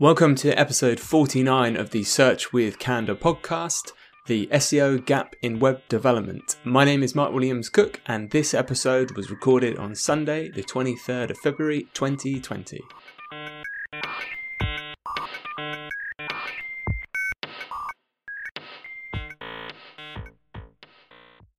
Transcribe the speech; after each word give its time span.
Welcome 0.00 0.36
to 0.36 0.56
episode 0.56 1.00
49 1.00 1.76
of 1.76 1.90
the 1.90 2.04
Search 2.04 2.52
with 2.52 2.78
Candour 2.78 3.16
podcast, 3.16 3.90
the 4.26 4.46
SEO 4.46 5.04
gap 5.04 5.34
in 5.42 5.58
web 5.58 5.82
development. 5.88 6.54
My 6.62 6.84
name 6.84 7.02
is 7.02 7.16
Mark 7.16 7.32
Williams 7.32 7.68
Cook, 7.68 8.00
and 8.06 8.30
this 8.30 8.54
episode 8.54 9.16
was 9.16 9.28
recorded 9.28 9.76
on 9.76 9.96
Sunday, 9.96 10.50
the 10.50 10.62
23rd 10.62 11.30
of 11.30 11.38
February 11.38 11.88
2020. 11.94 12.80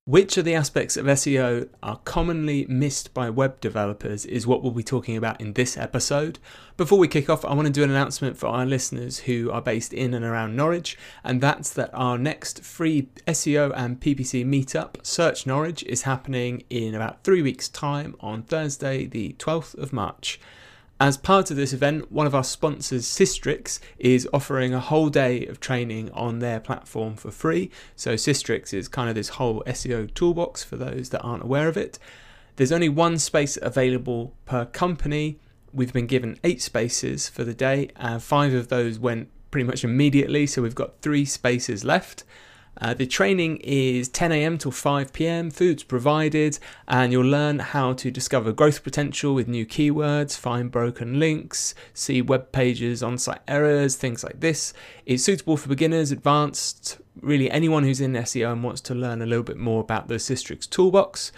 Which 0.09 0.37
of 0.37 0.45
the 0.45 0.55
aspects 0.55 0.97
of 0.97 1.05
SEO 1.05 1.69
are 1.83 1.97
commonly 1.97 2.65
missed 2.67 3.13
by 3.13 3.29
web 3.29 3.61
developers 3.61 4.25
is 4.25 4.47
what 4.47 4.63
we'll 4.63 4.71
be 4.71 4.81
talking 4.81 5.15
about 5.15 5.39
in 5.39 5.53
this 5.53 5.77
episode. 5.77 6.39
Before 6.77 6.97
we 6.97 7.07
kick 7.07 7.29
off, 7.29 7.45
I 7.45 7.53
want 7.53 7.67
to 7.67 7.71
do 7.71 7.83
an 7.83 7.91
announcement 7.91 8.35
for 8.35 8.47
our 8.47 8.65
listeners 8.65 9.19
who 9.19 9.51
are 9.51 9.61
based 9.61 9.93
in 9.93 10.15
and 10.15 10.25
around 10.25 10.55
Norwich, 10.55 10.97
and 11.23 11.41
that's 11.41 11.69
that 11.73 11.91
our 11.93 12.17
next 12.17 12.63
free 12.63 13.09
SEO 13.27 13.71
and 13.75 13.99
PPC 13.99 14.43
meetup, 14.43 14.95
Search 15.05 15.45
Norwich, 15.45 15.83
is 15.83 16.01
happening 16.01 16.63
in 16.71 16.95
about 16.95 17.23
three 17.23 17.43
weeks' 17.43 17.69
time 17.69 18.15
on 18.19 18.41
Thursday, 18.41 19.05
the 19.05 19.35
12th 19.37 19.75
of 19.75 19.93
March. 19.93 20.39
As 21.01 21.15
part 21.15 21.49
of 21.49 21.55
this 21.55 21.71
event, 21.71 22.11
one 22.11 22.27
of 22.27 22.35
our 22.35 22.43
sponsors, 22.43 23.05
Sistrix, 23.05 23.79
is 23.99 24.27
offering 24.33 24.73
a 24.73 24.81
whole 24.81 25.07
day 25.07 25.45
of 25.45 25.61
training 25.61 26.11
on 26.11 26.39
their 26.39 26.59
platform 26.59 27.15
for 27.15 27.31
free. 27.31 27.71
So, 27.95 28.15
Sistrix 28.15 28.73
is 28.73 28.89
kind 28.89 29.07
of 29.07 29.15
this 29.15 29.29
whole 29.29 29.63
SEO 29.65 30.13
toolbox 30.13 30.61
for 30.61 30.75
those 30.75 31.11
that 31.11 31.21
aren't 31.21 31.43
aware 31.43 31.69
of 31.69 31.77
it. 31.77 31.99
There's 32.57 32.73
only 32.73 32.89
one 32.89 33.17
space 33.17 33.57
available 33.61 34.35
per 34.43 34.65
company. 34.65 35.39
We've 35.71 35.93
been 35.93 36.05
given 36.05 36.37
eight 36.43 36.61
spaces 36.61 37.29
for 37.29 37.45
the 37.45 37.53
day, 37.53 37.91
and 37.95 38.21
five 38.21 38.53
of 38.53 38.67
those 38.67 38.99
went 38.99 39.29
pretty 39.51 39.65
much 39.65 39.85
immediately. 39.85 40.47
So, 40.47 40.61
we've 40.61 40.75
got 40.75 40.99
three 41.01 41.23
spaces 41.23 41.85
left. 41.85 42.25
Uh, 42.81 42.93
the 42.93 43.05
training 43.05 43.57
is 43.57 44.07
10 44.09 44.31
a.m. 44.31 44.57
till 44.57 44.71
5 44.71 45.11
p.m. 45.11 45.51
Food's 45.51 45.83
provided, 45.83 46.59
and 46.87 47.11
you'll 47.11 47.25
learn 47.25 47.59
how 47.59 47.91
to 47.93 48.09
discover 48.09 48.53
growth 48.53 48.83
potential 48.83 49.35
with 49.35 49.47
new 49.47 49.65
keywords, 49.65 50.37
find 50.37 50.71
broken 50.71 51.19
links, 51.19 51.75
see 51.93 52.21
web 52.21 52.51
pages, 52.51 53.01
on 53.03 53.17
site 53.17 53.41
errors, 53.47 53.95
things 53.95 54.23
like 54.23 54.39
this. 54.39 54.73
It's 55.05 55.23
suitable 55.23 55.57
for 55.57 55.69
beginners, 55.69 56.11
advanced, 56.11 56.99
really 57.21 57.51
anyone 57.51 57.83
who's 57.83 58.01
in 58.01 58.13
SEO 58.13 58.53
and 58.53 58.63
wants 58.63 58.81
to 58.81 58.95
learn 58.95 59.21
a 59.21 59.25
little 59.25 59.43
bit 59.43 59.57
more 59.57 59.81
about 59.81 60.07
the 60.07 60.15
Sistrix 60.15 60.69
toolbox. 60.69 61.31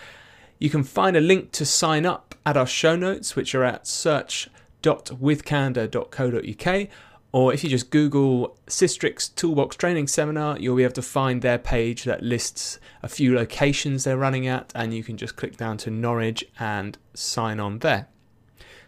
You 0.60 0.70
can 0.70 0.84
find 0.84 1.18
a 1.18 1.22
link 1.22 1.52
to 1.54 1.66
sign 1.66 2.06
up 2.06 2.36
at 2.46 2.56
our 2.56 2.68
show 2.68 2.96
notes, 2.96 3.36
which 3.36 3.56
are 3.56 3.64
at 3.64 3.88
search.withcandour.co.uk 3.88 6.88
or 7.32 7.54
if 7.54 7.64
you 7.64 7.70
just 7.70 7.90
Google 7.90 8.58
Sistrix 8.68 9.34
Toolbox 9.36 9.76
Training 9.78 10.08
Seminar, 10.08 10.58
you'll 10.60 10.76
be 10.76 10.84
able 10.84 10.94
to 10.94 11.02
find 11.02 11.42
their 11.42 11.58
page 11.58 12.04
that 12.04 12.22
lists 12.22 12.80
a 13.02 13.08
few 13.08 13.36
locations 13.36 14.04
they're 14.04 14.18
running 14.18 14.48
at, 14.48 14.72
and 14.76 14.94
you 14.94 15.04
can 15.04 15.18
just 15.18 15.36
click 15.36 15.58
down 15.58 15.78
to 15.78 15.90
Norwich 15.90 16.44
and 16.60 16.98
sign 17.14 17.60
on 17.60 17.80
there. 17.80 18.08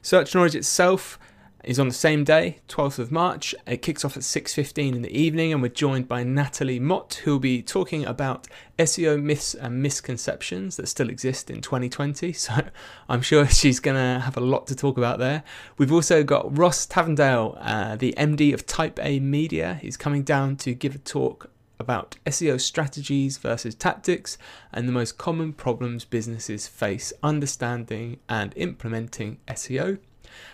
Search 0.01 0.35
Norwich 0.35 0.55
itself 0.55 1.17
is 1.63 1.79
on 1.79 1.87
the 1.87 1.93
same 1.93 2.23
day, 2.23 2.59
12th 2.67 2.99
of 2.99 3.11
March. 3.11 3.55
It 3.65 3.81
kicks 3.81 4.03
off 4.03 4.17
at 4.17 4.23
6:15 4.23 4.95
in 4.95 5.01
the 5.01 5.17
evening 5.17 5.53
and 5.53 5.61
we're 5.61 5.69
joined 5.69 6.07
by 6.07 6.23
Natalie 6.23 6.79
Mott 6.79 7.21
who'll 7.23 7.39
be 7.39 7.61
talking 7.61 8.05
about 8.05 8.47
SEO 8.77 9.21
myths 9.21 9.53
and 9.53 9.81
misconceptions 9.81 10.75
that 10.75 10.87
still 10.87 11.09
exist 11.09 11.49
in 11.49 11.61
2020. 11.61 12.33
So 12.43 12.53
I'm 13.07 13.21
sure 13.21 13.47
she's 13.47 13.79
going 13.79 13.95
to 13.95 14.19
have 14.19 14.35
a 14.35 14.41
lot 14.41 14.67
to 14.67 14.75
talk 14.75 14.97
about 14.97 15.17
there. 15.17 15.43
We've 15.77 15.93
also 15.93 16.23
got 16.23 16.57
Ross 16.57 16.85
Tavendale, 16.85 17.57
uh, 17.61 17.95
the 17.95 18.13
MD 18.17 18.53
of 18.53 18.65
Type 18.65 18.99
A 19.01 19.19
Media. 19.21 19.79
He's 19.81 19.95
coming 19.95 20.23
down 20.23 20.57
to 20.57 20.73
give 20.73 20.95
a 20.95 20.97
talk 20.97 21.49
about 21.79 22.17
SEO 22.25 22.59
strategies 22.59 23.37
versus 23.37 23.75
tactics 23.75 24.37
and 24.73 24.87
the 24.87 24.91
most 24.91 25.17
common 25.17 25.53
problems 25.53 26.03
businesses 26.03 26.67
face 26.67 27.13
understanding 27.23 28.19
and 28.27 28.53
implementing 28.57 29.37
SEO. 29.47 29.99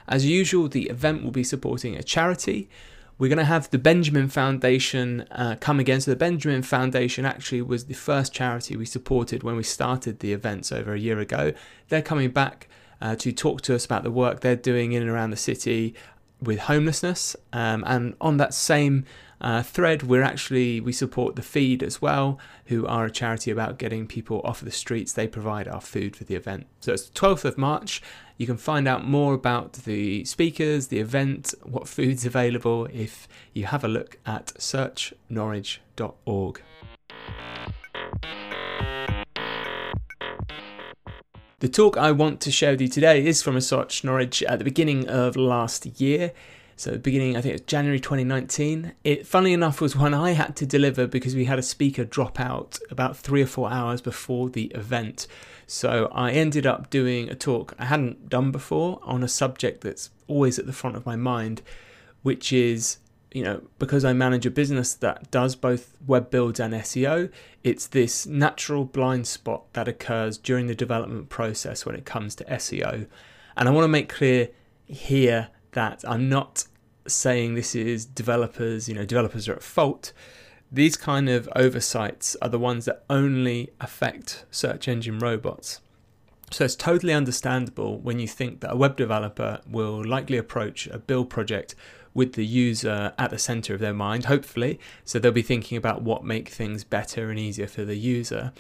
As 0.08 0.26
usual, 0.26 0.68
the 0.68 0.90
event 0.90 1.24
will 1.24 1.32
be 1.32 1.44
supporting 1.44 1.96
a 1.96 2.04
charity. 2.04 2.70
We're 3.18 3.28
going 3.28 3.38
to 3.38 3.46
have 3.46 3.70
the 3.70 3.78
Benjamin 3.78 4.30
Foundation 4.30 5.22
uh, 5.32 5.58
come 5.60 5.80
again. 5.80 6.00
So, 6.02 6.12
the 6.12 6.18
Benjamin 6.18 6.62
Foundation 6.62 7.26
actually 7.26 7.62
was 7.62 7.86
the 7.86 7.94
first 7.94 8.34
charity 8.34 8.78
we 8.78 8.86
supported 8.86 9.44
when 9.44 9.56
we 9.56 9.64
started 9.64 10.20
the 10.20 10.32
events 10.32 10.72
over 10.72 10.94
a 10.94 11.00
year 11.00 11.20
ago. 11.20 11.54
They're 11.90 12.02
coming 12.02 12.32
back 12.32 12.70
uh, 13.02 13.16
to 13.18 13.32
talk 13.32 13.62
to 13.62 13.76
us 13.76 13.86
about 13.86 14.04
the 14.04 14.12
work 14.12 14.40
they're 14.40 14.56
doing 14.56 14.94
in 14.94 15.02
and 15.02 15.12
around 15.12 15.32
the 15.32 15.38
city 15.38 15.96
with 16.42 16.60
homelessness. 16.60 17.36
Um, 17.52 17.84
and 17.86 18.16
on 18.22 18.38
that 18.38 18.54
same 18.54 19.06
uh, 19.42 19.64
thread, 19.64 20.04
we're 20.04 20.24
actually 20.24 20.82
we 20.82 20.92
support 20.92 21.36
the 21.36 21.42
Feed 21.42 21.82
as 21.82 22.02
well, 22.02 22.40
who 22.66 22.86
are 22.88 23.06
a 23.06 23.12
charity 23.12 23.52
about 23.52 23.78
getting 23.78 24.08
people 24.08 24.42
off 24.44 24.62
the 24.62 24.72
streets. 24.72 25.14
They 25.14 25.28
provide 25.28 25.68
our 25.68 25.82
food 25.82 26.16
for 26.16 26.24
the 26.24 26.36
event. 26.36 26.68
So 26.80 26.94
it's 26.94 27.10
12th 27.10 27.46
of 27.46 27.58
March. 27.58 28.02
You 28.38 28.46
can 28.46 28.58
find 28.58 28.88
out 28.88 29.06
more 29.06 29.34
about 29.34 29.74
the 29.74 30.24
speakers, 30.26 30.88
the 30.88 31.00
event, 31.00 31.54
what 31.64 31.88
food's 31.88 32.26
available 32.26 32.88
if 32.94 33.28
you 33.54 33.66
have 33.66 33.84
a 33.84 33.88
look 33.88 34.18
at 34.26 34.48
searchnorwich.org. 34.58 36.62
The 41.60 41.68
talk 41.68 41.98
I 41.98 42.14
want 42.14 42.40
to 42.42 42.52
share 42.52 42.72
with 42.72 42.80
you 42.80 42.88
today 42.88 43.26
is 43.26 43.42
from 43.42 43.58
a 43.58 43.62
Search 43.62 44.06
Norwich 44.06 44.42
at 44.44 44.60
the 44.60 44.64
beginning 44.64 45.10
of 45.10 45.36
last 45.36 45.86
year. 46.00 46.32
So 46.80 46.98
beginning, 46.98 47.36
I 47.36 47.42
think 47.42 47.50
it 47.50 47.56
was 47.56 47.68
January 47.68 48.00
2019. 48.00 48.94
It, 49.04 49.28
funnily 49.28 49.52
enough, 49.52 49.82
was 49.82 49.98
one 49.98 50.14
I 50.14 50.32
had 50.32 50.56
to 50.56 50.66
deliver 50.66 51.08
because 51.08 51.36
we 51.36 51.44
had 51.44 51.60
a 51.60 51.62
speaker 51.62 52.06
drop 52.06 52.40
out 52.40 52.80
about 52.90 53.18
three 53.18 53.42
or 53.42 53.48
four 53.48 53.70
hours 53.70 54.00
before 54.00 54.50
the 54.50 54.68
event. 54.68 55.28
So 55.68 56.10
I 56.14 56.32
ended 56.32 56.66
up 56.66 56.90
doing 56.90 57.30
a 57.30 57.36
talk 57.36 57.74
I 57.78 57.84
hadn't 57.84 58.30
done 58.30 58.52
before 58.52 59.02
on 59.04 59.24
a 59.24 59.28
subject 59.28 59.82
that's 59.82 60.12
always 60.28 60.58
at 60.58 60.68
the 60.68 60.72
front 60.72 60.96
of 60.96 61.06
my 61.06 61.18
mind, 61.18 61.62
which 62.24 62.54
is 62.54 63.00
you 63.34 63.44
know, 63.44 63.62
because 63.78 64.06
I 64.06 64.14
manage 64.14 64.46
a 64.46 64.50
business 64.50 64.94
that 64.94 65.30
does 65.32 65.58
both 65.58 65.98
web 66.08 66.32
builds 66.32 66.62
and 66.62 66.74
SEO, 66.74 67.30
it's 67.62 67.88
this 67.88 68.26
natural 68.26 68.86
blind 68.86 69.28
spot 69.28 69.72
that 69.74 69.90
occurs 69.90 70.38
during 70.38 70.68
the 70.68 70.76
development 70.76 71.28
process 71.28 71.86
when 71.86 71.96
it 71.96 72.06
comes 72.06 72.36
to 72.36 72.46
SEO. 72.46 73.06
And 73.58 73.68
I 73.68 73.72
want 73.72 73.84
to 73.84 73.90
make 73.90 74.08
clear 74.08 74.48
here 74.88 75.50
that 75.72 76.04
I'm 76.08 76.30
not 76.30 76.66
saying 77.08 77.56
this 77.56 77.76
is 77.76 78.06
developers, 78.06 78.88
you 78.88 78.96
know, 78.96 79.06
developers 79.06 79.48
are 79.48 79.54
at 79.54 79.64
fault. 79.64 80.14
These 80.72 80.98
kind 80.98 81.30
of 81.30 81.50
oversights 81.56 82.36
are 82.42 82.50
the 82.50 82.60
ones 82.60 82.86
that 82.86 83.04
only 83.10 83.72
affect 83.80 84.46
search 84.52 84.88
engine 84.88 85.20
robots. 85.20 85.82
So 86.52 86.66
it's 86.66 86.76
totally 86.76 87.14
understandable 87.14 88.00
when 88.00 88.20
you 88.20 88.28
think 88.28 88.62
that 88.62 88.74
a 88.74 88.76
web 88.76 88.96
developer 88.96 89.62
will 89.70 90.04
likely 90.04 90.38
approach 90.38 90.88
a 90.88 90.98
build 90.98 91.30
project 91.30 91.76
with 92.14 92.34
the 92.34 92.46
user 92.46 93.14
at 93.18 93.30
the 93.30 93.38
center 93.38 93.74
of 93.74 93.80
their 93.80 93.94
mind, 93.94 94.26
hopefully. 94.26 94.80
So 95.06 95.20
they'll 95.20 95.32
be 95.32 95.42
thinking 95.42 95.78
about 95.78 96.02
what 96.02 96.24
make 96.24 96.50
things 96.50 96.84
better 96.84 97.30
and 97.30 97.40
easier 97.40 97.68
for 97.68 97.86
the 97.86 97.96
user. 97.96 98.52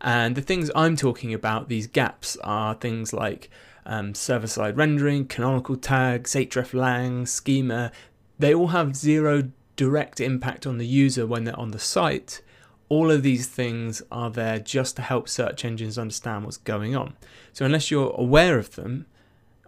And 0.00 0.36
the 0.36 0.42
things 0.42 0.70
I'm 0.74 0.96
talking 0.96 1.32
about, 1.32 1.68
these 1.68 1.86
gaps, 1.86 2.36
are 2.42 2.74
things 2.74 3.12
like 3.12 3.50
um, 3.86 4.14
server 4.14 4.46
side 4.46 4.76
rendering, 4.76 5.26
canonical 5.26 5.76
tags, 5.76 6.34
hreflang, 6.34 7.26
schema, 7.28 7.92
they 8.38 8.54
all 8.54 8.68
have 8.68 8.96
zero 8.96 9.50
direct 9.76 10.20
impact 10.20 10.66
on 10.66 10.78
the 10.78 10.86
user 10.86 11.26
when 11.26 11.44
they're 11.44 11.58
on 11.58 11.70
the 11.70 11.78
site. 11.78 12.40
All 12.88 13.10
of 13.10 13.22
these 13.22 13.46
things 13.46 14.02
are 14.12 14.30
there 14.30 14.58
just 14.58 14.96
to 14.96 15.02
help 15.02 15.28
search 15.28 15.64
engines 15.64 15.98
understand 15.98 16.44
what's 16.44 16.58
going 16.58 16.94
on. 16.94 17.16
So, 17.52 17.64
unless 17.64 17.90
you're 17.90 18.14
aware 18.16 18.58
of 18.58 18.74
them, 18.76 19.06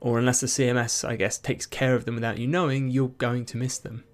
or 0.01 0.19
unless 0.19 0.41
the 0.41 0.47
CMS, 0.47 1.09
I 1.09 1.17
guess, 1.17 1.39
takes 1.39 1.67
care 1.67 1.95
of 1.95 2.05
them 2.05 2.15
without 2.15 2.39
you 2.39 2.47
knowing, 2.47 2.89
you're 2.89 3.09
going 3.09 3.45
to 3.47 3.57
miss 3.57 3.79
them. 3.79 4.05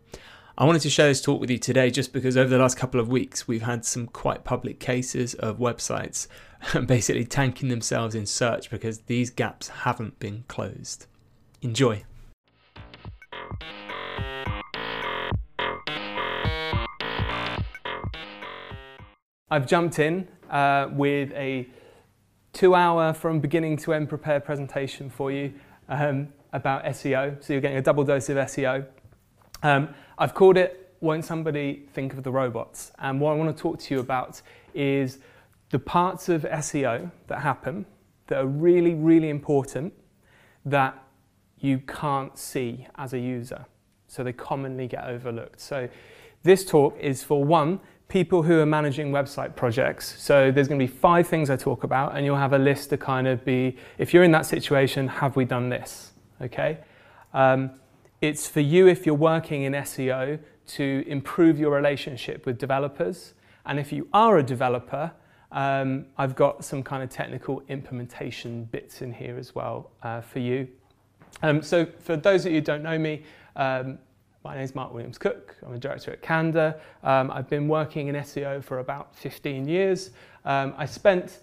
I 0.62 0.64
wanted 0.64 0.82
to 0.82 0.90
share 0.90 1.08
this 1.08 1.20
talk 1.20 1.40
with 1.40 1.50
you 1.50 1.58
today 1.58 1.90
just 1.90 2.12
because 2.12 2.36
over 2.36 2.48
the 2.48 2.56
last 2.56 2.76
couple 2.76 3.00
of 3.00 3.08
weeks 3.08 3.48
we've 3.48 3.62
had 3.62 3.84
some 3.84 4.06
quite 4.06 4.44
public 4.44 4.78
cases 4.78 5.34
of 5.34 5.58
websites 5.58 6.28
basically 6.86 7.24
tanking 7.24 7.68
themselves 7.68 8.14
in 8.14 8.26
search 8.26 8.70
because 8.70 9.00
these 9.00 9.28
gaps 9.28 9.66
haven't 9.66 10.20
been 10.20 10.44
closed. 10.46 11.06
Enjoy. 11.62 12.04
I've 19.50 19.66
jumped 19.66 19.98
in 19.98 20.28
uh, 20.48 20.90
with 20.92 21.32
a 21.32 21.66
two 22.52 22.76
hour 22.76 23.12
from 23.12 23.40
beginning 23.40 23.78
to 23.78 23.94
end 23.94 24.08
prepared 24.08 24.44
presentation 24.44 25.10
for 25.10 25.32
you 25.32 25.54
um, 25.88 26.28
about 26.52 26.84
SEO. 26.84 27.42
So 27.42 27.52
you're 27.52 27.60
getting 27.60 27.78
a 27.78 27.82
double 27.82 28.04
dose 28.04 28.28
of 28.28 28.36
SEO. 28.36 28.86
Um, 29.64 29.94
I've 30.18 30.34
called 30.34 30.56
it 30.56 30.82
won't 31.02 31.24
somebody 31.24 31.82
think 31.92 32.14
of 32.14 32.22
the 32.22 32.30
robots? 32.30 32.92
And 33.00 33.20
what 33.20 33.32
I 33.32 33.34
want 33.34 33.54
to 33.54 33.60
talk 33.60 33.78
to 33.80 33.94
you 33.94 34.00
about 34.00 34.40
is 34.72 35.18
the 35.70 35.78
parts 35.78 36.28
of 36.28 36.42
SEO 36.42 37.10
that 37.26 37.40
happen 37.40 37.84
that 38.28 38.38
are 38.38 38.46
really, 38.46 38.94
really 38.94 39.28
important 39.28 39.92
that 40.64 40.96
you 41.58 41.78
can't 41.78 42.38
see 42.38 42.86
as 42.96 43.12
a 43.12 43.18
user. 43.18 43.66
So 44.06 44.22
they 44.22 44.32
commonly 44.32 44.86
get 44.86 45.04
overlooked. 45.04 45.60
So 45.60 45.88
this 46.44 46.64
talk 46.64 46.96
is 47.00 47.24
for 47.24 47.44
one, 47.44 47.80
people 48.08 48.42
who 48.42 48.60
are 48.60 48.66
managing 48.66 49.10
website 49.10 49.56
projects. 49.56 50.20
So 50.20 50.52
there's 50.52 50.68
going 50.68 50.78
to 50.78 50.86
be 50.86 50.92
five 50.92 51.26
things 51.26 51.50
I 51.50 51.56
talk 51.56 51.82
about, 51.82 52.16
and 52.16 52.24
you'll 52.24 52.36
have 52.36 52.52
a 52.52 52.58
list 52.58 52.90
to 52.90 52.96
kind 52.96 53.26
of 53.26 53.44
be, 53.44 53.76
if 53.98 54.12
you're 54.12 54.22
in 54.22 54.32
that 54.32 54.46
situation, 54.46 55.08
have 55.08 55.34
we 55.34 55.44
done 55.44 55.68
this? 55.68 56.12
Okay. 56.40 56.78
Um, 57.32 57.70
it's 58.22 58.46
for 58.46 58.60
you 58.60 58.86
if 58.86 59.04
you're 59.04 59.16
working 59.16 59.64
in 59.64 59.72
SEO 59.72 60.38
to 60.64 61.04
improve 61.08 61.58
your 61.58 61.72
relationship 61.72 62.46
with 62.46 62.56
developers. 62.56 63.34
And 63.66 63.80
if 63.80 63.92
you 63.92 64.08
are 64.12 64.38
a 64.38 64.44
developer, 64.44 65.12
um, 65.50 66.06
I've 66.16 66.36
got 66.36 66.64
some 66.64 66.84
kind 66.84 67.02
of 67.02 67.10
technical 67.10 67.62
implementation 67.68 68.64
bits 68.66 69.02
in 69.02 69.12
here 69.12 69.36
as 69.36 69.56
well 69.56 69.90
uh, 70.04 70.20
for 70.20 70.38
you. 70.38 70.68
Um, 71.42 71.62
so 71.62 71.84
for 71.98 72.16
those 72.16 72.46
of 72.46 72.52
you 72.52 72.58
who 72.58 72.64
don't 72.64 72.84
know 72.84 72.96
me, 72.96 73.24
um, 73.56 73.98
my 74.44 74.54
name 74.54 74.64
is 74.64 74.74
Mark 74.74 74.94
Williams 74.94 75.18
Cook. 75.18 75.56
I'm 75.66 75.74
a 75.74 75.78
director 75.78 76.12
at 76.12 76.22
Candour. 76.22 76.80
Um, 77.02 77.28
I've 77.28 77.50
been 77.50 77.66
working 77.66 78.06
in 78.06 78.14
SEO 78.14 78.62
for 78.62 78.78
about 78.78 79.16
15 79.16 79.66
years. 79.66 80.10
Um, 80.44 80.74
I 80.76 80.86
spent 80.86 81.40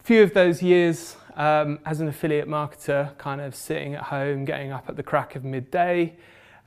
a 0.00 0.02
few 0.02 0.24
of 0.24 0.34
those 0.34 0.62
years 0.62 1.16
um, 1.36 1.78
as 1.84 2.00
an 2.00 2.08
affiliate 2.08 2.48
marketer, 2.48 3.16
kind 3.18 3.40
of 3.40 3.54
sitting 3.54 3.94
at 3.94 4.02
home, 4.02 4.44
getting 4.44 4.72
up 4.72 4.88
at 4.88 4.96
the 4.96 5.02
crack 5.02 5.36
of 5.36 5.44
midday, 5.44 6.16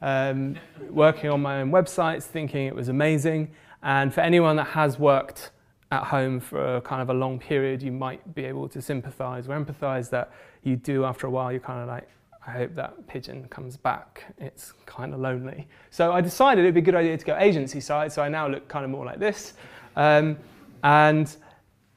um, 0.01 0.57
working 0.89 1.29
on 1.29 1.41
my 1.41 1.61
own 1.61 1.71
websites, 1.71 2.23
thinking 2.23 2.67
it 2.67 2.75
was 2.75 2.89
amazing. 2.89 3.51
And 3.83 4.13
for 4.13 4.21
anyone 4.21 4.55
that 4.57 4.67
has 4.67 4.99
worked 4.99 5.51
at 5.91 6.03
home 6.03 6.39
for 6.39 6.77
a 6.77 6.81
kind 6.81 7.01
of 7.01 7.09
a 7.09 7.13
long 7.13 7.39
period, 7.39 7.81
you 7.81 7.91
might 7.91 8.35
be 8.35 8.43
able 8.43 8.67
to 8.69 8.81
sympathize 8.81 9.47
or 9.47 9.57
empathize 9.57 10.09
that 10.09 10.31
you 10.63 10.75
do 10.75 11.05
after 11.05 11.27
a 11.27 11.29
while, 11.29 11.51
you're 11.51 11.61
kind 11.61 11.81
of 11.81 11.87
like, 11.87 12.09
I 12.45 12.51
hope 12.51 12.75
that 12.75 13.07
pigeon 13.07 13.47
comes 13.49 13.77
back. 13.77 14.25
It's 14.37 14.73
kind 14.85 15.13
of 15.13 15.19
lonely. 15.19 15.67
So 15.89 16.11
I 16.11 16.21
decided 16.21 16.63
it'd 16.63 16.73
be 16.73 16.79
a 16.79 16.83
good 16.83 16.95
idea 16.95 17.17
to 17.17 17.25
go 17.25 17.37
agency 17.37 17.81
side. 17.81 18.11
So 18.11 18.21
I 18.21 18.29
now 18.29 18.47
look 18.47 18.67
kind 18.67 18.85
of 18.85 18.91
more 18.91 19.05
like 19.05 19.19
this. 19.19 19.53
Um, 19.95 20.37
and 20.83 21.35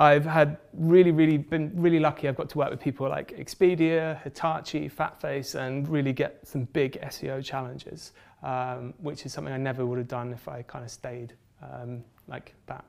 I've 0.00 0.24
had 0.24 0.56
really, 0.72 1.10
really 1.10 1.36
been 1.36 1.72
really 1.74 2.00
lucky. 2.00 2.26
I've 2.26 2.34
got 2.34 2.48
to 2.48 2.58
work 2.58 2.70
with 2.70 2.80
people 2.80 3.06
like 3.06 3.36
Expedia, 3.36 4.20
Hitachi, 4.22 4.88
Fatface, 4.88 5.54
and 5.54 5.86
really 5.86 6.14
get 6.14 6.40
some 6.42 6.64
big 6.64 6.98
SEO 7.02 7.44
challenges, 7.44 8.12
um, 8.42 8.94
which 8.96 9.26
is 9.26 9.34
something 9.34 9.52
I 9.52 9.58
never 9.58 9.84
would 9.84 9.98
have 9.98 10.08
done 10.08 10.32
if 10.32 10.48
I 10.48 10.62
kind 10.62 10.86
of 10.86 10.90
stayed 10.90 11.34
um, 11.62 12.02
like 12.28 12.54
that. 12.64 12.82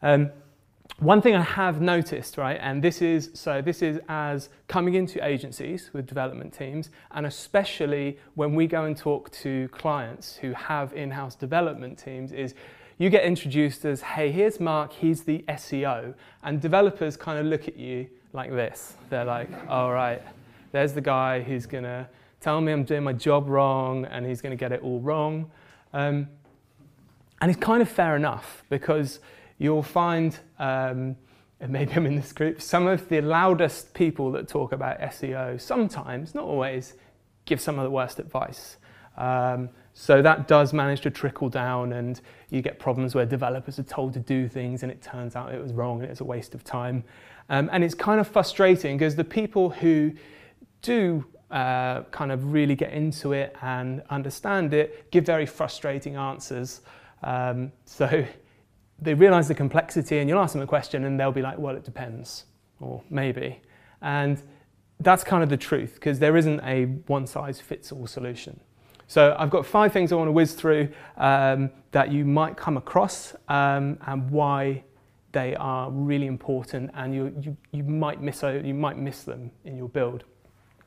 Um, 0.00 0.30
one 0.98 1.20
thing 1.20 1.34
I 1.36 1.42
have 1.42 1.82
noticed, 1.82 2.38
right, 2.38 2.58
and 2.58 2.82
this 2.82 3.02
is 3.02 3.30
so 3.34 3.60
this 3.60 3.82
is 3.82 4.00
as 4.08 4.48
coming 4.66 4.94
into 4.94 5.22
agencies 5.24 5.90
with 5.92 6.06
development 6.06 6.54
teams, 6.54 6.88
and 7.10 7.26
especially 7.26 8.18
when 8.34 8.54
we 8.54 8.66
go 8.66 8.84
and 8.84 8.96
talk 8.96 9.30
to 9.42 9.68
clients 9.68 10.36
who 10.36 10.52
have 10.52 10.94
in-house 10.94 11.34
development 11.34 11.98
teams, 11.98 12.32
is 12.32 12.54
you 13.00 13.08
get 13.08 13.24
introduced 13.24 13.86
as, 13.86 14.02
hey, 14.02 14.30
here's 14.30 14.60
Mark, 14.60 14.92
he's 14.92 15.22
the 15.22 15.42
SEO. 15.48 16.12
And 16.42 16.60
developers 16.60 17.16
kind 17.16 17.38
of 17.38 17.46
look 17.46 17.66
at 17.66 17.78
you 17.78 18.06
like 18.34 18.50
this. 18.50 18.92
They're 19.08 19.24
like, 19.24 19.48
all 19.70 19.90
right, 19.90 20.20
there's 20.72 20.92
the 20.92 21.00
guy 21.00 21.40
who's 21.40 21.64
going 21.64 21.84
to 21.84 22.06
tell 22.42 22.60
me 22.60 22.72
I'm 22.72 22.84
doing 22.84 23.02
my 23.02 23.14
job 23.14 23.48
wrong 23.48 24.04
and 24.04 24.26
he's 24.26 24.42
going 24.42 24.50
to 24.50 24.60
get 24.60 24.70
it 24.70 24.82
all 24.82 25.00
wrong. 25.00 25.50
Um, 25.94 26.28
and 27.40 27.50
it's 27.50 27.58
kind 27.58 27.80
of 27.80 27.88
fair 27.88 28.16
enough 28.16 28.64
because 28.68 29.20
you'll 29.56 29.82
find, 29.82 30.38
um, 30.58 31.16
and 31.58 31.72
maybe 31.72 31.94
I'm 31.94 32.04
in 32.04 32.16
this 32.16 32.34
group, 32.34 32.60
some 32.60 32.86
of 32.86 33.08
the 33.08 33.22
loudest 33.22 33.94
people 33.94 34.30
that 34.32 34.46
talk 34.46 34.72
about 34.72 35.00
SEO 35.00 35.58
sometimes, 35.58 36.34
not 36.34 36.44
always, 36.44 36.92
give 37.46 37.62
some 37.62 37.78
of 37.78 37.84
the 37.84 37.90
worst 37.90 38.18
advice. 38.18 38.76
Um, 39.16 39.70
so 39.94 40.22
that 40.22 40.48
does 40.48 40.72
manage 40.72 41.00
to 41.02 41.10
trickle 41.10 41.48
down, 41.48 41.92
and 41.92 42.20
you 42.50 42.62
get 42.62 42.78
problems 42.78 43.14
where 43.14 43.26
developers 43.26 43.78
are 43.78 43.84
told 43.84 44.12
to 44.14 44.20
do 44.20 44.48
things 44.48 44.82
and 44.82 44.90
it 44.90 45.02
turns 45.02 45.36
out 45.36 45.52
it 45.52 45.60
was 45.60 45.72
wrong 45.72 46.02
and 46.02 46.10
it's 46.10 46.20
a 46.20 46.24
waste 46.24 46.54
of 46.54 46.64
time. 46.64 47.04
Um, 47.48 47.68
and 47.72 47.82
it's 47.82 47.94
kind 47.94 48.20
of 48.20 48.28
frustrating 48.28 48.96
because 48.96 49.16
the 49.16 49.24
people 49.24 49.70
who 49.70 50.12
do 50.82 51.24
uh, 51.50 52.02
kind 52.12 52.30
of 52.30 52.52
really 52.52 52.76
get 52.76 52.92
into 52.92 53.32
it 53.32 53.56
and 53.60 54.02
understand 54.10 54.72
it 54.72 55.10
give 55.10 55.26
very 55.26 55.46
frustrating 55.46 56.16
answers. 56.16 56.82
Um, 57.22 57.72
so 57.84 58.24
they 59.00 59.14
realize 59.14 59.48
the 59.48 59.54
complexity, 59.54 60.18
and 60.18 60.28
you'll 60.28 60.40
ask 60.40 60.52
them 60.52 60.62
a 60.62 60.66
question, 60.66 61.04
and 61.04 61.18
they'll 61.18 61.32
be 61.32 61.42
like, 61.42 61.58
well, 61.58 61.74
it 61.74 61.84
depends, 61.84 62.44
or 62.80 63.02
maybe. 63.10 63.60
And 64.02 64.40
that's 65.00 65.24
kind 65.24 65.42
of 65.42 65.48
the 65.48 65.56
truth 65.56 65.94
because 65.94 66.18
there 66.18 66.36
isn't 66.36 66.60
a 66.60 66.84
one 67.06 67.26
size 67.26 67.60
fits 67.60 67.90
all 67.90 68.06
solution. 68.06 68.60
So 69.10 69.34
I've 69.36 69.50
got 69.50 69.66
five 69.66 69.92
things 69.92 70.12
I 70.12 70.14
want 70.14 70.28
to 70.28 70.32
whiz 70.32 70.52
through 70.52 70.88
um, 71.16 71.72
that 71.90 72.12
you 72.12 72.24
might 72.24 72.56
come 72.56 72.76
across 72.76 73.34
um, 73.48 73.98
and 74.06 74.30
why 74.30 74.84
they 75.32 75.56
are 75.56 75.90
really 75.90 76.28
important 76.28 76.92
and 76.94 77.12
you, 77.12 77.34
you, 77.40 77.56
you, 77.72 77.82
might 77.82 78.22
miss, 78.22 78.44
you 78.44 78.72
might 78.72 78.98
miss 78.98 79.24
them 79.24 79.50
in 79.64 79.76
your 79.76 79.88
build. 79.88 80.22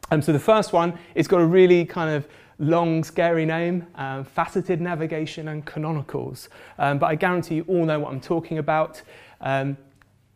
Um, 0.10 0.22
so 0.22 0.32
the 0.32 0.40
first 0.40 0.72
one, 0.72 0.98
it's 1.16 1.28
got 1.28 1.42
a 1.42 1.46
really 1.46 1.84
kind 1.84 2.16
of 2.16 2.26
long, 2.60 3.04
scary 3.04 3.46
name, 3.46 3.88
um, 3.96 4.24
faceted 4.24 4.80
navigation 4.80 5.50
and 5.50 5.66
canonicals. 5.66 6.48
Um, 6.80 7.00
but 7.00 7.08
I 7.08 7.16
guarantee 7.16 7.56
you 7.56 7.66
all 7.68 7.84
know 7.84 8.00
what 8.00 8.14
I'm 8.14 8.22
talking 8.22 8.58
about. 8.58 9.02
Um, 9.42 9.76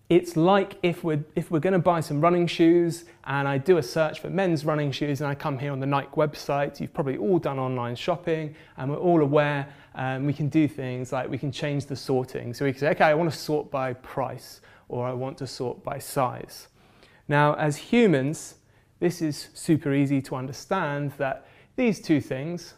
it's 0.09 0.38
like 0.38 0.77
if 0.83 1.04
we're, 1.04 1.24
if 1.36 1.51
we're 1.51 1.59
going 1.59 1.74
to 1.74 1.80
buy 1.80 2.00
some 2.00 2.21
running 2.21 2.48
shoes 2.48 3.04
and 3.25 3.45
I 3.45 3.57
do 3.57 3.77
a 3.77 3.83
search 3.83 4.21
for 4.21 4.30
men's 4.30 4.63
running 4.63 4.92
shoes 4.92 5.19
and 5.19 5.30
I 5.30 5.36
come 5.36 5.59
here 5.59 5.74
on 5.74 5.81
the 5.81 5.86
Nike 5.86 6.12
website, 6.15 6.80
you've 6.80 6.94
probably 6.94 7.18
all 7.18 7.39
done 7.39 7.59
online 7.59 7.95
shopping 7.95 8.56
and 8.77 8.89
we're 8.89 8.98
all 8.98 9.21
aware 9.21 9.68
um, 9.95 10.25
we 10.25 10.31
can 10.31 10.48
do 10.48 10.68
things 10.68 11.12
like 11.12 11.30
we 11.30 11.38
can 11.38 11.51
change 11.51 11.88
the 11.88 11.95
sorting. 11.95 12.54
So 12.54 12.63
we 12.63 12.71
can 12.71 12.80
say, 12.80 12.89
okay, 12.92 13.06
I 13.06 13.13
want 13.15 13.31
to 13.31 13.38
sort 13.38 13.69
by 13.69 13.94
price 13.94 14.62
or 14.88 15.06
I 15.06 15.12
want 15.12 15.38
to 15.39 15.48
sort 15.48 15.83
by 15.83 16.00
size. 16.00 16.69
Now, 17.27 17.56
as 17.56 17.75
humans, 17.75 18.56
this 19.00 19.21
is 19.21 19.50
super 19.54 19.94
easy 19.94 20.21
to 20.21 20.36
understand 20.36 21.12
that 21.18 21.48
these 21.75 22.00
two 22.00 22.21
things 22.21 22.75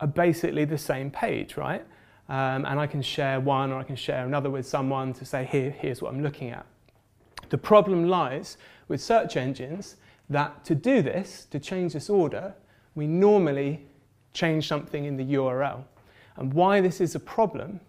are 0.00 0.08
basically 0.08 0.64
the 0.64 0.78
same 0.78 1.10
page, 1.10 1.56
right? 1.56 1.86
Um, 2.28 2.64
and 2.64 2.78
I 2.78 2.86
can 2.86 3.02
share 3.02 3.40
one 3.40 3.72
or 3.72 3.78
I 3.78 3.82
can 3.82 3.96
share 3.96 4.24
another 4.24 4.48
with 4.48 4.66
someone 4.66 5.12
to 5.14 5.24
say, 5.24 5.44
here, 5.44 5.70
here's 5.70 6.00
what 6.00 6.12
I'm 6.12 6.22
looking 6.22 6.50
at. 6.50 6.64
The 7.50 7.58
problem 7.58 8.08
lies 8.08 8.56
with 8.88 9.00
search 9.00 9.36
engines 9.36 9.96
that 10.30 10.64
to 10.64 10.74
do 10.74 11.02
this, 11.02 11.46
to 11.50 11.58
change 11.58 11.92
this 11.92 12.08
order, 12.08 12.54
we 12.94 13.06
normally 13.06 13.86
change 14.32 14.68
something 14.68 15.04
in 15.04 15.16
the 15.16 15.34
URL. 15.34 15.84
And 16.36 16.52
why 16.54 16.80
this 16.80 17.00
is 17.00 17.14
a 17.14 17.20
problem 17.20 17.80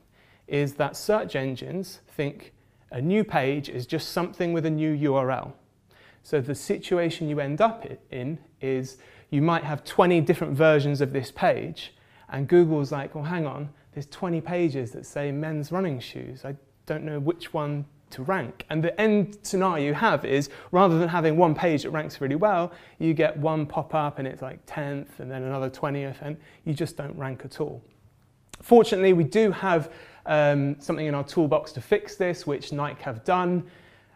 is 0.47 0.73
that 0.73 0.97
search 0.97 1.35
engines 1.35 2.01
think 2.07 2.53
a 2.91 3.01
new 3.01 3.23
page 3.23 3.69
is 3.69 3.85
just 3.85 4.09
something 4.09 4.53
with 4.53 4.65
a 4.65 4.69
new 4.69 4.95
URL. 4.95 5.53
So 6.21 6.39
the 6.39 6.55
situation 6.55 7.27
you 7.27 7.39
end 7.39 7.59
up 7.61 7.85
in 8.11 8.37
is 8.61 8.97
you 9.29 9.41
might 9.41 9.63
have 9.63 9.83
20 9.83 10.21
different 10.21 10.55
versions 10.55 11.01
of 11.01 11.11
this 11.11 11.31
page, 11.31 11.93
and 12.29 12.47
Google's 12.47 12.91
like, 12.91 13.15
well, 13.15 13.25
hang 13.25 13.45
on, 13.45 13.69
there's 13.93 14.07
20 14.07 14.41
pages 14.41 14.91
that 14.91 15.05
say 15.05 15.31
men's 15.31 15.71
running 15.71 16.00
shoes. 16.00 16.45
I 16.45 16.55
don't 16.85 17.03
know 17.03 17.19
which 17.19 17.53
one 17.53 17.85
to 18.12 18.23
rank. 18.23 18.65
And 18.69 18.83
the 18.83 19.00
end 19.00 19.38
scenario 19.43 19.88
you 19.88 19.93
have 19.93 20.23
is 20.23 20.50
rather 20.71 20.97
than 21.00 21.09
having 21.09 21.35
one 21.35 21.55
page 21.55 21.83
that 21.83 21.89
ranks 21.89 22.21
really 22.21 22.35
well, 22.35 22.71
you 23.00 23.13
get 23.13 23.35
one 23.38 23.65
pop 23.65 23.93
up 23.93 24.19
and 24.19 24.27
it's 24.27 24.41
like 24.41 24.65
10th 24.65 25.19
and 25.19 25.29
then 25.29 25.43
another 25.43 25.69
20th, 25.69 26.21
and 26.21 26.38
you 26.63 26.73
just 26.73 26.95
don't 26.95 27.17
rank 27.17 27.43
at 27.43 27.59
all. 27.59 27.83
Fortunately, 28.62 29.13
we 29.13 29.23
do 29.23 29.51
have 29.51 29.91
um, 30.25 30.79
something 30.79 31.05
in 31.05 31.15
our 31.15 31.23
toolbox 31.23 31.71
to 31.73 31.81
fix 31.81 32.15
this, 32.15 32.47
which 32.47 32.71
Nike 32.71 33.01
have 33.03 33.23
done. 33.23 33.63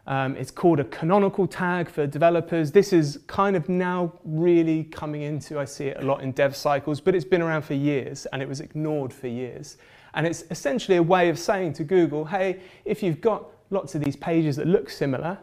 Um, 0.07 0.35
it's 0.37 0.51
called 0.51 0.79
a 0.79 0.85
canonical 0.85 1.47
tag 1.47 1.89
for 1.89 2.07
developers. 2.07 2.71
This 2.71 2.93
is 2.93 3.19
kind 3.27 3.55
of 3.55 3.67
now 3.67 4.13
really 4.23 4.85
coming 4.85 5.21
into, 5.21 5.59
I 5.59 5.65
see 5.65 5.87
it 5.87 5.97
a 6.01 6.05
lot 6.05 6.21
in 6.21 6.31
dev 6.31 6.55
cycles, 6.55 7.01
but 7.01 7.13
it's 7.13 7.25
been 7.25 7.41
around 7.41 7.63
for 7.63 7.73
years 7.73 8.25
and 8.27 8.41
it 8.41 8.47
was 8.47 8.61
ignored 8.61 9.13
for 9.13 9.27
years. 9.27 9.77
And 10.13 10.25
it's 10.25 10.45
essentially 10.49 10.97
a 10.97 11.03
way 11.03 11.27
of 11.29 11.37
saying 11.37 11.73
to 11.73 11.83
Google, 11.83 12.23
hey, 12.23 12.61
if 12.85 13.03
you've 13.03 13.21
got 13.21 13.45
lots 13.69 13.95
of 13.95 14.03
these 14.03 14.15
pages 14.15 14.55
that 14.57 14.67
look 14.67 14.89
similar. 14.89 15.37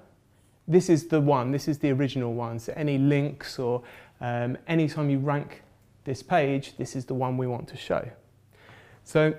This 0.66 0.88
is 0.88 1.08
the 1.08 1.20
one, 1.20 1.50
this 1.50 1.68
is 1.68 1.78
the 1.78 1.90
original 1.90 2.32
one. 2.32 2.58
So 2.58 2.72
any 2.76 2.98
links 2.98 3.58
or 3.58 3.82
um, 4.20 4.56
anytime 4.66 5.10
you 5.10 5.18
rank 5.18 5.62
this 6.04 6.22
page, 6.22 6.76
this 6.76 6.96
is 6.96 7.04
the 7.04 7.14
one 7.14 7.36
we 7.36 7.46
want 7.46 7.68
to 7.68 7.76
show. 7.76 8.08
So 9.04 9.34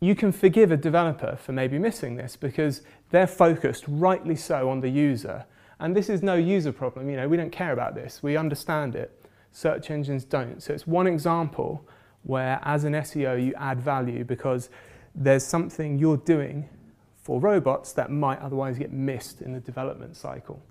you 0.00 0.14
can 0.14 0.32
forgive 0.32 0.70
a 0.70 0.76
developer 0.76 1.36
for 1.36 1.52
maybe 1.52 1.78
missing 1.78 2.16
this 2.16 2.36
because 2.36 2.82
they're 3.10 3.26
focused, 3.26 3.84
rightly 3.88 4.36
so, 4.36 4.68
on 4.70 4.80
the 4.80 4.88
user. 4.88 5.46
And 5.80 5.94
this 5.94 6.08
is 6.08 6.22
no 6.22 6.34
user 6.34 6.72
problem. 6.72 7.08
You 7.08 7.16
know, 7.16 7.28
we 7.28 7.36
don't 7.36 7.52
care 7.52 7.72
about 7.72 7.94
this. 7.94 8.22
We 8.22 8.36
understand 8.36 8.96
it. 8.96 9.24
Search 9.52 9.90
engines 9.90 10.24
don't. 10.24 10.62
So 10.62 10.72
it's 10.72 10.86
one 10.86 11.06
example 11.06 11.86
where 12.24 12.60
as 12.62 12.84
an 12.84 12.92
SEO 12.94 13.42
you 13.42 13.54
add 13.56 13.80
value 13.80 14.24
because 14.24 14.70
there's 15.14 15.44
something 15.44 15.98
you're 15.98 16.16
doing 16.16 16.68
for 17.16 17.40
robots 17.40 17.92
that 17.92 18.10
might 18.10 18.40
otherwise 18.40 18.78
get 18.78 18.92
missed 18.92 19.40
in 19.40 19.52
the 19.52 19.60
development 19.60 20.16
cycle. 20.16 20.62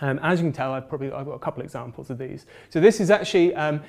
Um, 0.00 0.18
as 0.22 0.40
you 0.40 0.46
can 0.46 0.52
tell, 0.52 0.72
I've 0.72 0.88
probably 0.88 1.12
I've 1.12 1.26
got 1.26 1.32
a 1.32 1.38
couple 1.38 1.62
examples 1.62 2.10
of 2.10 2.18
these. 2.18 2.46
So 2.70 2.80
this 2.80 3.00
is 3.00 3.10
actually, 3.10 3.54
um, 3.54 3.82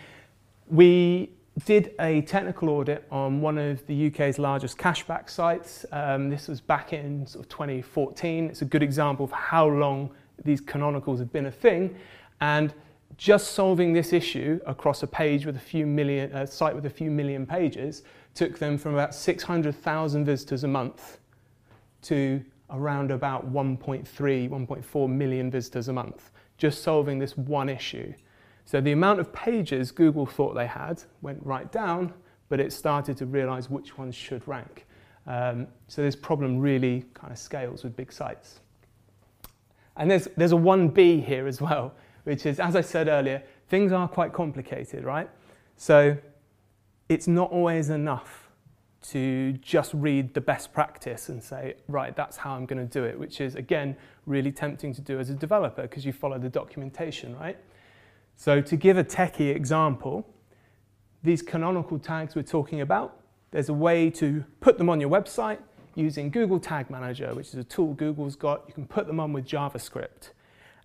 we 0.67 1.31
did 1.65 1.93
a 1.99 2.21
technical 2.21 2.69
audit 2.69 3.05
on 3.11 3.39
one 3.39 3.57
of 3.57 3.85
the 3.85 4.07
UK's 4.07 4.39
largest 4.39 4.77
cashback 4.77 5.29
sites. 5.29 5.85
Um, 5.91 6.29
this 6.29 6.47
was 6.47 6.59
back 6.59 6.93
in 6.93 7.27
sort 7.27 7.45
of 7.45 7.49
2014. 7.49 8.45
It's 8.49 8.61
a 8.63 8.65
good 8.65 8.81
example 8.81 9.25
of 9.25 9.31
how 9.31 9.67
long 9.67 10.09
these 10.43 10.61
canonicals 10.61 11.19
have 11.19 11.31
been 11.31 11.45
a 11.45 11.51
thing. 11.51 11.95
And 12.41 12.73
just 13.17 13.51
solving 13.51 13.93
this 13.93 14.13
issue 14.13 14.59
across 14.65 15.03
a 15.03 15.07
page 15.07 15.45
with 15.45 15.55
a 15.55 15.59
few 15.59 15.85
million, 15.85 16.35
a 16.35 16.47
site 16.47 16.73
with 16.73 16.87
a 16.87 16.89
few 16.89 17.11
million 17.11 17.45
pages 17.45 18.03
took 18.33 18.57
them 18.57 18.77
from 18.77 18.93
about 18.95 19.13
600,000 19.13 20.25
visitors 20.25 20.63
a 20.63 20.67
month 20.67 21.19
to 22.01 22.43
around 22.71 23.11
about 23.11 23.51
1.3, 23.53 24.07
1.4 24.49 25.09
million 25.09 25.51
visitors 25.51 25.87
a 25.87 25.93
month, 25.93 26.31
just 26.57 26.81
solving 26.81 27.19
this 27.19 27.37
one 27.37 27.69
issue. 27.69 28.11
So 28.65 28.81
the 28.81 28.91
amount 28.91 29.19
of 29.19 29.31
pages 29.33 29.91
Google 29.91 30.25
thought 30.25 30.55
they 30.55 30.67
had 30.67 31.03
went 31.21 31.39
right 31.45 31.71
down, 31.71 32.13
but 32.49 32.59
it 32.59 32.71
started 32.71 33.17
to 33.17 33.25
realize 33.25 33.69
which 33.69 33.97
ones 33.97 34.15
should 34.15 34.47
rank. 34.47 34.85
Um, 35.27 35.67
so 35.87 36.01
this 36.01 36.15
problem 36.15 36.59
really 36.59 37.05
kind 37.13 37.31
of 37.31 37.37
scales 37.37 37.83
with 37.83 37.95
big 37.95 38.11
sites. 38.11 38.59
And 39.95 40.09
there's, 40.09 40.27
there's 40.37 40.53
a 40.53 40.57
1B 40.57 41.25
here 41.25 41.47
as 41.47 41.61
well, 41.61 41.93
which 42.23 42.45
is, 42.45 42.59
as 42.59 42.75
I 42.75 42.81
said 42.81 43.07
earlier, 43.07 43.43
things 43.67 43.91
are 43.91 44.07
quite 44.07 44.33
complicated, 44.33 45.03
right? 45.03 45.29
So 45.77 46.17
it's 47.09 47.27
not 47.27 47.51
always 47.51 47.89
enough 47.89 48.49
to 49.03 49.53
just 49.53 49.93
read 49.93 50.33
the 50.33 50.41
best 50.41 50.73
practice 50.73 51.29
and 51.29 51.43
say, 51.43 51.75
right, 51.87 52.15
that's 52.15 52.37
how 52.37 52.55
I'm 52.55 52.65
going 52.65 52.79
to 52.79 52.91
do 52.91 53.03
it, 53.03 53.19
which 53.19 53.41
is, 53.41 53.55
again, 53.55 53.97
really 54.25 54.51
tempting 54.51 54.93
to 54.93 55.01
do 55.01 55.19
as 55.19 55.29
a 55.29 55.33
developer 55.33 55.81
because 55.81 56.05
you 56.05 56.13
follow 56.13 56.39
the 56.39 56.49
documentation, 56.49 57.35
right? 57.37 57.57
So 58.35 58.61
to 58.61 58.75
give 58.75 58.97
a 58.97 59.03
techie 59.03 59.55
example, 59.55 60.27
these 61.23 61.41
canonical 61.41 61.99
tags 61.99 62.35
we're 62.35 62.43
talking 62.43 62.81
about, 62.81 63.19
there's 63.51 63.69
a 63.69 63.73
way 63.73 64.09
to 64.09 64.43
put 64.59 64.77
them 64.77 64.89
on 64.89 64.99
your 64.99 65.09
website 65.09 65.59
using 65.95 66.29
Google 66.29 66.59
Tag 66.59 66.89
Manager, 66.89 67.33
which 67.35 67.49
is 67.49 67.55
a 67.55 67.63
tool 67.63 67.93
Google's 67.93 68.35
got. 68.35 68.63
You 68.67 68.73
can 68.73 68.87
put 68.87 69.07
them 69.07 69.19
on 69.19 69.31
with 69.31 69.45
JavaScript. 69.45 70.31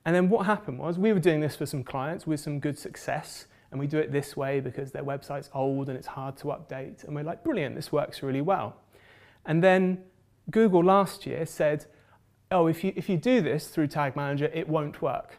And 0.05 0.15
then 0.15 0.29
what 0.29 0.47
happened 0.47 0.79
was 0.79 0.99
we 0.99 1.13
were 1.13 1.19
doing 1.19 1.41
this 1.41 1.57
for 1.57 1.67
some 1.67 1.83
clients 1.83 2.27
with 2.27 2.41
some 2.41 2.61
good 2.61 2.79
success. 2.79 3.47
And 3.71 3.79
we 3.79 3.87
do 3.87 3.99
it 3.99 4.13
this 4.13 4.37
way 4.37 4.61
because 4.61 4.93
their 4.93 5.05
website's 5.05 5.51
old 5.53 5.89
and 5.89 5.99
it's 5.99 6.07
hard 6.07 6.37
to 6.39 6.47
update. 6.47 7.05
And 7.05 7.15
we're 7.15 7.25
like, 7.25 7.45
brilliant, 7.45 7.75
this 7.75 7.93
works 7.93 8.23
really 8.23 8.41
well. 8.41 8.77
And 9.45 9.63
then 9.63 10.05
Google 10.51 10.83
last 10.83 11.27
year 11.27 11.45
said, 11.45 11.87
oh, 12.51 12.67
if 12.67 12.83
you, 12.83 12.93
if 12.97 13.09
you 13.09 13.17
do 13.17 13.41
this 13.41 13.69
through 13.69 13.89
Tag 13.89 14.17
Manager, 14.17 14.51
it 14.55 14.69
won't 14.69 15.03
work. 15.03 15.39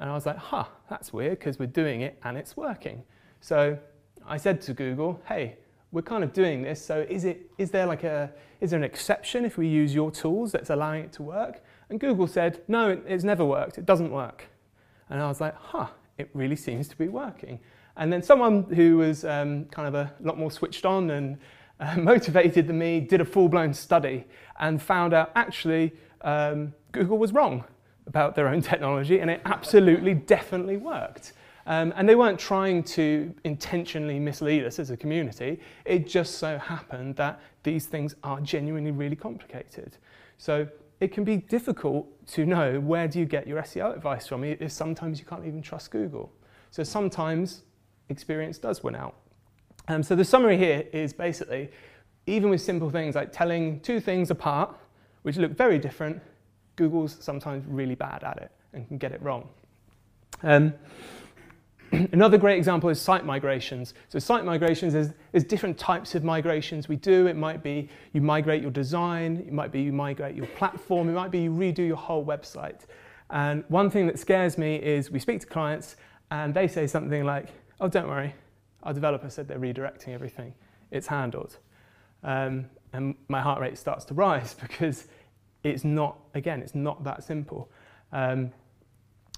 And 0.00 0.08
I 0.08 0.14
was 0.14 0.24
like, 0.24 0.38
huh, 0.38 0.64
that's 0.88 1.12
weird 1.12 1.38
because 1.38 1.58
we're 1.58 1.66
doing 1.66 2.00
it 2.00 2.18
and 2.24 2.38
it's 2.38 2.56
working. 2.56 3.04
So 3.42 3.78
I 4.26 4.38
said 4.38 4.62
to 4.62 4.72
Google, 4.72 5.20
hey, 5.28 5.58
we're 5.92 6.02
kind 6.02 6.24
of 6.24 6.32
doing 6.32 6.62
this, 6.62 6.82
so 6.82 7.04
is, 7.08 7.24
it, 7.24 7.50
is, 7.58 7.70
there 7.70 7.84
like 7.84 8.02
a, 8.04 8.32
is 8.60 8.70
there 8.70 8.78
an 8.78 8.84
exception 8.84 9.44
if 9.44 9.58
we 9.58 9.66
use 9.66 9.94
your 9.94 10.10
tools 10.10 10.52
that's 10.52 10.70
allowing 10.70 11.04
it 11.04 11.12
to 11.14 11.22
work? 11.22 11.62
And 11.90 12.00
Google 12.00 12.26
said, 12.26 12.62
no, 12.66 13.00
it's 13.06 13.24
never 13.24 13.44
worked, 13.44 13.76
it 13.76 13.84
doesn't 13.84 14.10
work. 14.10 14.46
And 15.10 15.20
I 15.20 15.28
was 15.28 15.40
like, 15.40 15.54
huh, 15.56 15.88
it 16.16 16.30
really 16.32 16.56
seems 16.56 16.88
to 16.88 16.96
be 16.96 17.08
working. 17.08 17.60
And 17.96 18.10
then 18.10 18.22
someone 18.22 18.62
who 18.62 18.98
was 18.98 19.24
um, 19.24 19.66
kind 19.66 19.88
of 19.88 19.94
a 19.94 20.14
lot 20.20 20.38
more 20.38 20.50
switched 20.50 20.86
on 20.86 21.10
and 21.10 21.38
uh, 21.78 21.96
motivated 21.98 22.68
than 22.68 22.78
me 22.78 23.00
did 23.00 23.20
a 23.20 23.24
full-blown 23.24 23.74
study 23.74 24.24
and 24.60 24.80
found 24.80 25.12
out 25.12 25.32
actually 25.34 25.92
um, 26.22 26.72
Google 26.92 27.18
was 27.18 27.32
wrong 27.32 27.64
about 28.10 28.34
their 28.34 28.48
own 28.48 28.60
technology, 28.60 29.20
and 29.20 29.30
it 29.30 29.40
absolutely, 29.44 30.14
definitely 30.14 30.76
worked. 30.76 31.32
Um, 31.66 31.92
and 31.96 32.08
they 32.08 32.16
weren't 32.16 32.40
trying 32.40 32.82
to 32.98 33.32
intentionally 33.44 34.18
mislead 34.18 34.64
us 34.64 34.80
as 34.80 34.90
a 34.90 34.96
community. 34.96 35.60
It 35.84 36.08
just 36.08 36.38
so 36.38 36.58
happened 36.58 37.14
that 37.16 37.40
these 37.62 37.86
things 37.86 38.16
are 38.24 38.40
genuinely 38.40 38.90
really 38.90 39.14
complicated. 39.14 39.96
So 40.38 40.66
it 40.98 41.12
can 41.12 41.22
be 41.22 41.36
difficult 41.36 42.08
to 42.28 42.44
know 42.44 42.80
where 42.80 43.06
do 43.06 43.20
you 43.20 43.26
get 43.26 43.46
your 43.46 43.62
SEO 43.62 43.94
advice 43.94 44.26
from. 44.26 44.42
if 44.42 44.72
sometimes 44.72 45.20
you 45.20 45.24
can't 45.24 45.46
even 45.46 45.62
trust 45.62 45.92
Google. 45.92 46.32
So 46.72 46.82
sometimes 46.82 47.62
experience 48.08 48.58
does 48.58 48.82
win 48.82 48.96
out. 48.96 49.14
Um, 49.86 50.02
so 50.02 50.16
the 50.16 50.24
summary 50.24 50.56
here 50.56 50.84
is 50.92 51.12
basically, 51.12 51.70
even 52.26 52.50
with 52.50 52.60
simple 52.60 52.90
things 52.90 53.14
like 53.14 53.32
telling 53.32 53.80
two 53.80 54.00
things 54.00 54.30
apart, 54.30 54.74
which 55.22 55.36
look 55.36 55.56
very 55.56 55.78
different, 55.78 56.20
Google's 56.80 57.14
sometimes 57.20 57.66
really 57.66 57.94
bad 57.94 58.24
at 58.24 58.38
it 58.38 58.50
and 58.72 58.88
can 58.88 58.96
get 58.96 59.12
it 59.12 59.20
wrong. 59.22 59.46
Um, 60.42 60.72
another 61.92 62.38
great 62.38 62.56
example 62.56 62.88
is 62.88 62.98
site 62.98 63.26
migrations. 63.26 63.92
So 64.08 64.18
site 64.18 64.46
migrations 64.46 64.94
is 64.94 65.12
there's 65.32 65.44
different 65.44 65.76
types 65.76 66.14
of 66.14 66.24
migrations 66.24 66.88
we 66.88 66.96
do. 66.96 67.26
It 67.26 67.36
might 67.36 67.62
be 67.62 67.90
you 68.14 68.22
migrate 68.22 68.62
your 68.62 68.70
design, 68.70 69.44
it 69.46 69.52
might 69.52 69.72
be 69.72 69.82
you 69.82 69.92
migrate 69.92 70.34
your 70.34 70.46
platform, 70.46 71.10
it 71.10 71.12
might 71.12 71.30
be 71.30 71.40
you 71.40 71.50
redo 71.50 71.86
your 71.86 71.98
whole 71.98 72.24
website. 72.24 72.86
And 73.28 73.62
one 73.68 73.90
thing 73.90 74.06
that 74.06 74.18
scares 74.18 74.56
me 74.56 74.76
is 74.76 75.10
we 75.10 75.18
speak 75.18 75.40
to 75.40 75.46
clients 75.46 75.96
and 76.30 76.54
they 76.54 76.66
say 76.66 76.86
something 76.86 77.24
like, 77.24 77.48
oh, 77.78 77.88
don't 77.88 78.08
worry, 78.08 78.34
our 78.84 78.94
developer 78.94 79.28
said 79.28 79.48
they're 79.48 79.58
redirecting 79.58 80.14
everything. 80.14 80.54
It's 80.90 81.08
handled. 81.08 81.58
Um, 82.22 82.70
and 82.94 83.14
my 83.28 83.42
heart 83.42 83.60
rate 83.60 83.76
starts 83.76 84.06
to 84.06 84.14
rise 84.14 84.54
because 84.60 85.08
it's 85.62 85.84
not, 85.84 86.18
again, 86.34 86.62
it's 86.62 86.74
not 86.74 87.04
that 87.04 87.22
simple. 87.22 87.70
Um, 88.12 88.52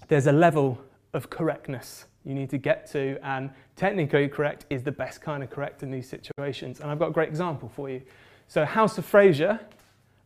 there's 0.08 0.26
a 0.26 0.32
level 0.32 0.80
of 1.12 1.30
correctness 1.30 2.06
you 2.24 2.34
need 2.34 2.50
to 2.50 2.58
get 2.58 2.90
to, 2.92 3.18
and 3.22 3.50
technically 3.76 4.28
correct 4.28 4.66
is 4.70 4.82
the 4.82 4.92
best 4.92 5.20
kind 5.20 5.42
of 5.42 5.50
correct 5.50 5.82
in 5.82 5.90
these 5.90 6.08
situations. 6.08 6.80
And 6.80 6.90
I've 6.90 6.98
got 6.98 7.08
a 7.08 7.12
great 7.12 7.28
example 7.28 7.70
for 7.74 7.90
you. 7.90 8.02
So, 8.46 8.64
House 8.64 8.98
of 8.98 9.04
Fraser, 9.04 9.58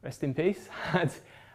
rest 0.02 0.22
in 0.22 0.34
peace, 0.34 0.68
had 0.90 1.12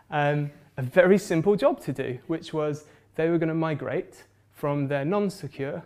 um, 0.10 0.51
a 0.77 0.81
very 0.81 1.17
simple 1.17 1.55
job 1.55 1.79
to 1.81 1.93
do, 1.93 2.17
which 2.27 2.53
was 2.53 2.86
they 3.15 3.29
were 3.29 3.38
going 3.38 3.50
to 3.50 3.55
migrate 3.55 4.24
from 4.51 4.88
their 4.88 5.05
non 5.05 5.29
secure 5.29 5.83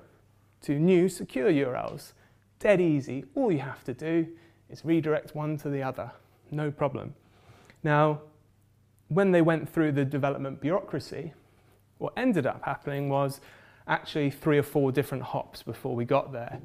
to 0.62 0.80
new 0.80 1.10
secure 1.10 1.52
URLs. 1.52 2.14
Dead 2.60 2.80
easy. 2.80 3.26
All 3.36 3.52
you 3.52 3.60
have 3.60 3.84
to 3.84 3.94
do 3.94 4.28
is 4.70 4.86
redirect 4.86 5.36
one 5.36 5.58
to 5.58 5.70
the 5.70 5.84
other. 5.84 6.12
No 6.52 6.72
problem. 6.72 7.14
Now, 7.84 8.22
when 9.08 9.32
they 9.32 9.42
went 9.42 9.70
through 9.70 9.92
the 9.92 10.06
development 10.06 10.62
bureaucracy, 10.62 11.34
what 11.98 12.14
ended 12.18 12.46
up 12.46 12.64
happening 12.64 13.10
was 13.10 13.40
actually 13.88 14.32
three 14.32 14.58
or 14.58 14.64
four 14.64 14.92
different 14.92 15.24
hops 15.24 15.64
before 15.64 15.96
we 15.96 16.06
got 16.06 16.32
there. 16.32 16.60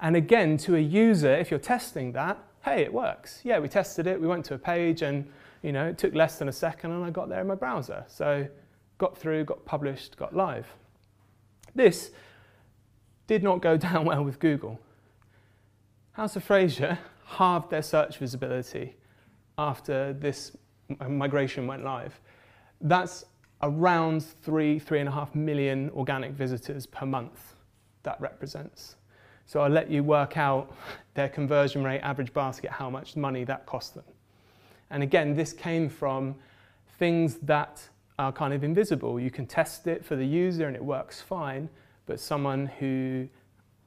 And 0.00 0.16
again, 0.16 0.56
to 0.58 0.76
a 0.76 0.80
user, 0.80 1.34
if 1.34 1.50
you're 1.50 1.60
testing 1.60 2.12
that, 2.12 2.38
hey, 2.64 2.82
it 2.82 2.92
works. 2.92 3.40
Yeah, 3.44 3.58
we 3.58 3.68
tested 3.68 4.06
it, 4.06 4.20
we 4.20 4.26
went 4.26 4.44
to 4.46 4.54
a 4.54 4.58
page 4.58 5.02
and 5.02 5.28
you 5.62 5.72
know, 5.72 5.86
it 5.86 5.98
took 5.98 6.14
less 6.14 6.38
than 6.38 6.48
a 6.48 6.52
second 6.52 6.92
and 6.92 7.04
I 7.04 7.10
got 7.10 7.28
there 7.28 7.40
in 7.40 7.46
my 7.46 7.54
browser. 7.54 8.04
So 8.08 8.46
got 8.98 9.16
through, 9.16 9.44
got 9.44 9.64
published, 9.64 10.16
got 10.16 10.34
live. 10.34 10.66
This 11.74 12.10
did 13.26 13.42
not 13.42 13.60
go 13.60 13.76
down 13.88 14.04
well 14.04 14.24
with 14.24 14.38
Google. 14.38 14.80
House 16.12 16.36
of 16.36 16.44
Fraser 16.44 16.98
halved 17.24 17.70
their 17.70 17.82
search 17.82 18.18
visibility 18.18 18.96
after 19.56 20.12
this 20.12 20.56
migration 21.08 21.66
went 21.66 21.84
live, 21.84 22.18
that's 22.80 23.24
around 23.62 24.22
three, 24.22 24.78
three 24.78 25.00
and 25.00 25.08
a 25.08 25.12
half 25.12 25.34
million 25.34 25.90
organic 25.90 26.32
visitors 26.32 26.86
per 26.86 27.06
month 27.06 27.54
that 28.04 28.20
represents. 28.20 28.96
So 29.46 29.60
I'll 29.60 29.70
let 29.70 29.90
you 29.90 30.04
work 30.04 30.36
out 30.36 30.74
their 31.14 31.28
conversion 31.28 31.82
rate, 31.82 32.00
average 32.00 32.32
basket, 32.32 32.70
how 32.70 32.90
much 32.90 33.16
money 33.16 33.44
that 33.44 33.66
cost 33.66 33.94
them. 33.94 34.04
And 34.90 35.02
again, 35.02 35.34
this 35.34 35.52
came 35.52 35.88
from 35.88 36.34
things 36.98 37.36
that 37.38 37.86
are 38.18 38.32
kind 38.32 38.52
of 38.52 38.64
invisible. 38.64 39.20
You 39.20 39.30
can 39.30 39.46
test 39.46 39.86
it 39.86 40.04
for 40.04 40.16
the 40.16 40.26
user 40.26 40.66
and 40.66 40.74
it 40.74 40.84
works 40.84 41.20
fine, 41.20 41.68
but 42.06 42.18
someone 42.18 42.66
who 42.66 43.28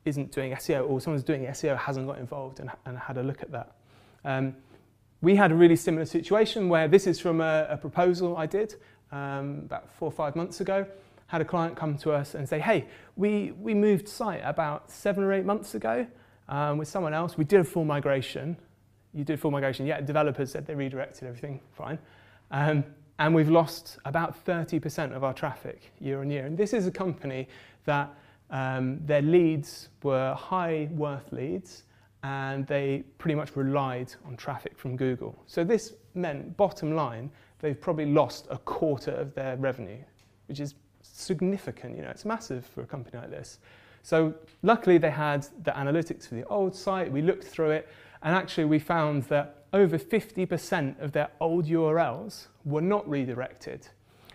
isn't 0.05 0.31
doing 0.31 0.53
SEO 0.53 0.89
or 0.89 1.01
someone's 1.01 1.23
doing 1.23 1.45
SEO 1.45 1.77
hasn't 1.77 2.07
got 2.07 2.17
involved 2.17 2.59
and, 2.59 2.71
and 2.85 2.97
had 2.97 3.17
a 3.17 3.23
look 3.23 3.41
at 3.41 3.51
that. 3.51 3.75
Um, 4.25 4.55
we 5.21 5.35
had 5.35 5.51
a 5.51 5.55
really 5.55 5.75
similar 5.75 6.05
situation 6.05 6.67
where 6.67 6.87
this 6.87 7.05
is 7.05 7.19
from 7.19 7.41
a, 7.41 7.67
a 7.69 7.77
proposal 7.77 8.37
I 8.37 8.47
did 8.47 8.75
um, 9.11 9.61
about 9.65 9.91
four 9.91 10.07
or 10.07 10.11
five 10.11 10.35
months 10.35 10.61
ago. 10.61 10.85
Had 11.27 11.41
a 11.41 11.45
client 11.45 11.75
come 11.75 11.97
to 11.99 12.11
us 12.11 12.33
and 12.35 12.49
say, 12.49 12.59
hey, 12.59 12.87
we, 13.15 13.51
we 13.51 13.73
moved 13.73 14.07
site 14.07 14.41
about 14.43 14.91
seven 14.91 15.23
or 15.23 15.31
eight 15.31 15.45
months 15.45 15.75
ago 15.75 16.05
um, 16.49 16.77
with 16.77 16.87
someone 16.87 17.13
else. 17.13 17.37
We 17.37 17.45
did 17.45 17.61
a 17.61 17.63
full 17.63 17.85
migration. 17.85 18.57
You 19.13 19.23
did 19.23 19.39
full 19.39 19.51
migration. 19.51 19.85
Yeah, 19.85 20.01
developers 20.01 20.51
said 20.51 20.65
they 20.65 20.75
redirected 20.75 21.27
everything, 21.27 21.61
fine. 21.71 21.99
Um, 22.49 22.83
and 23.19 23.35
we've 23.35 23.49
lost 23.49 23.99
about 24.05 24.43
30% 24.45 25.15
of 25.15 25.23
our 25.23 25.33
traffic 25.33 25.91
year 25.99 26.21
on 26.21 26.31
year. 26.31 26.47
And 26.47 26.57
this 26.57 26.73
is 26.73 26.87
a 26.87 26.91
company 26.91 27.47
that 27.85 28.11
um, 28.49 28.99
their 29.05 29.21
leads 29.21 29.89
were 30.01 30.33
high 30.33 30.89
worth 30.91 31.31
leads 31.31 31.83
and 32.23 32.67
they 32.67 33.03
pretty 33.17 33.35
much 33.35 33.55
relied 33.55 34.13
on 34.25 34.37
traffic 34.37 34.77
from 34.77 34.95
Google. 34.95 35.41
So 35.47 35.63
this 35.63 35.93
meant, 36.13 36.55
bottom 36.57 36.95
line, 36.95 37.31
they've 37.59 37.79
probably 37.79 38.05
lost 38.05 38.47
a 38.49 38.57
quarter 38.57 39.11
of 39.11 39.33
their 39.33 39.57
revenue, 39.57 39.99
which 40.47 40.59
is 40.59 40.75
significant. 41.01 41.95
You 41.95 42.03
know, 42.03 42.09
it's 42.09 42.25
massive 42.25 42.65
for 42.65 42.81
a 42.81 42.85
company 42.85 43.17
like 43.17 43.31
this. 43.31 43.59
So 44.03 44.33
luckily 44.61 44.97
they 44.97 45.11
had 45.11 45.47
the 45.63 45.71
analytics 45.71 46.27
for 46.27 46.35
the 46.35 46.45
old 46.45 46.75
site. 46.75 47.11
We 47.11 47.21
looked 47.21 47.43
through 47.43 47.71
it, 47.71 47.89
and 48.23 48.35
actually 48.35 48.65
we 48.65 48.79
found 48.79 49.23
that 49.23 49.65
over 49.73 49.97
50% 49.97 50.99
of 51.01 51.11
their 51.11 51.29
old 51.39 51.65
URLs 51.65 52.47
were 52.65 52.81
not 52.81 53.07
redirected. 53.09 53.87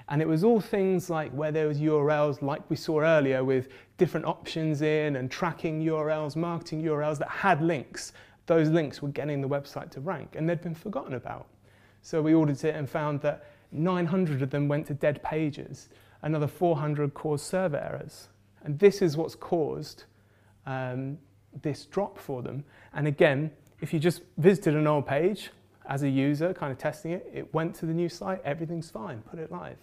And 0.09 0.23
it 0.23 0.29
was 0.29 0.45
all 0.45 0.61
things 0.61 1.11
like 1.11 1.33
where 1.33 1.51
there 1.51 1.67
was 1.67 1.79
URLs 1.79 2.41
like 2.41 2.69
we 2.71 2.77
saw 2.77 3.01
earlier 3.01 3.43
with 3.43 3.69
different 3.99 4.25
options 4.27 4.83
in 4.83 5.17
and 5.17 5.31
tracking 5.31 5.83
URLs, 5.83 6.37
marketing 6.37 6.83
URLs 6.83 7.19
that 7.19 7.29
had 7.29 7.61
links. 7.61 8.13
Those 8.47 8.69
links 8.69 9.03
were 9.03 9.09
getting 9.09 9.41
the 9.41 9.49
website 9.49 9.91
to 9.93 10.01
rank 10.01 10.37
and 10.37 10.49
they'd 10.49 10.61
been 10.61 10.77
forgotten 10.77 11.15
about. 11.15 11.49
So 12.03 12.23
we 12.23 12.35
audited 12.35 12.67
it 12.67 12.77
and 12.77 12.89
found 12.89 13.21
that 13.23 13.47
900 13.73 14.43
of 14.43 14.51
them 14.51 14.69
went 14.69 14.87
to 14.87 14.95
dead 14.95 15.23
pages. 15.25 15.89
Another 16.23 16.47
400 16.47 17.13
caused 17.15 17.45
server 17.45 17.77
errors. 17.77 18.29
And 18.63 18.79
this 18.79 19.03
is 19.03 19.17
what's 19.17 19.35
caused 19.35 20.05
um, 20.67 21.19
this 21.63 21.85
drop 21.87 22.17
for 22.17 22.43
them. 22.43 22.65
And 22.95 23.09
again, 23.09 23.51
if 23.81 23.93
you 23.93 23.99
just 23.99 24.23
visited 24.39 24.75
an 24.75 24.87
old 24.87 25.07
page 25.07 25.51
as 25.89 26.05
a 26.05 26.09
user, 26.09 26.55
kind 26.55 26.71
of 26.71 26.79
testing 26.79 27.11
it, 27.11 27.29
it 27.33 27.53
went 27.53 27.75
to 27.77 27.87
the 27.87 27.93
new 27.93 28.09
site, 28.09 28.41
everything's 28.45 28.91
fine, 28.91 29.23
put 29.23 29.41
it 29.41 29.51
live. 29.51 29.79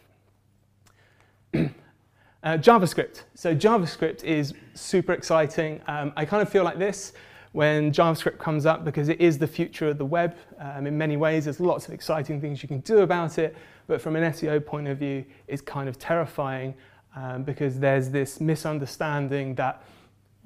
Uh, 2.44 2.58
JavaScript. 2.58 3.24
So 3.36 3.56
JavaScript 3.56 4.24
is 4.24 4.54
super 4.74 5.14
exciting. 5.14 5.82
Um, 5.88 6.14
I 6.16 6.26
kind 6.26 6.42
of 6.42 6.50
feel 6.50 6.64
like 6.64 6.78
this 6.78 7.14
when 7.54 7.92
JavaScript 7.92 8.40
comes 8.40 8.66
up 8.66 8.84
because 8.84 9.10
it 9.10 9.22
is 9.22 9.38
the 9.38 9.48
future 9.48 9.88
of 9.88 9.98
the 9.98 10.06
web 10.06 10.36
um, 10.60 10.88
in 10.88 10.98
many 10.98 11.18
ways. 11.18 11.46
There's 11.46 11.60
lots 11.60 11.88
of 11.88 11.94
exciting 11.94 12.42
things 12.42 12.62
you 12.62 12.68
can 12.68 12.80
do 12.80 13.00
about 13.00 13.38
it, 13.38 13.56
but 13.88 14.02
from 14.02 14.16
an 14.16 14.32
SEO 14.34 14.66
point 14.66 14.88
of 14.88 14.98
view, 14.98 15.24
it's 15.48 15.62
kind 15.62 15.88
of 15.88 15.98
terrifying 16.00 16.74
um, 17.16 17.44
because 17.44 17.80
there's 17.80 18.10
this 18.10 18.42
misunderstanding 18.42 19.56
that 19.56 19.84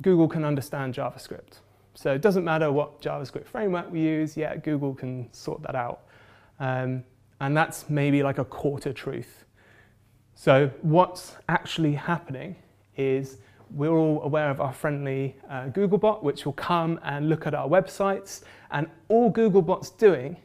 Google 0.02 0.28
can 0.28 0.44
understand 0.44 0.94
JavaScript. 0.94 1.60
So 1.96 2.14
it 2.14 2.22
doesn't 2.22 2.44
matter 2.44 2.72
what 2.72 3.02
JavaScript 3.02 3.48
framework 3.48 3.90
we 3.92 4.02
use, 4.02 4.38
yeah, 4.38 4.56
Google 4.56 4.94
can 4.94 5.34
sort 5.34 5.64
that 5.64 5.76
out. 5.76 6.02
Um, 6.60 7.04
and 7.40 7.56
that's 7.56 7.90
maybe 7.90 8.22
like 8.22 8.38
a 8.38 8.46
quarter 8.46 8.94
truth. 8.94 9.46
So 10.40 10.70
what's 10.84 11.36
actually 11.50 11.94
happening 11.94 12.58
is 12.96 13.38
we're 13.72 13.98
all 13.98 14.22
aware 14.22 14.52
of 14.52 14.62
our 14.62 14.72
friendly 14.72 15.36
uh, 15.50 15.70
Googlebot, 15.70 16.22
which 16.22 16.46
will 16.46 16.54
come 16.54 17.00
and 17.04 17.28
look 17.28 17.48
at 17.48 17.56
our 17.56 17.68
websites. 17.68 18.44
And 18.70 18.88
all 19.08 19.34
Googlebot's 19.34 19.90
doing 19.90 20.38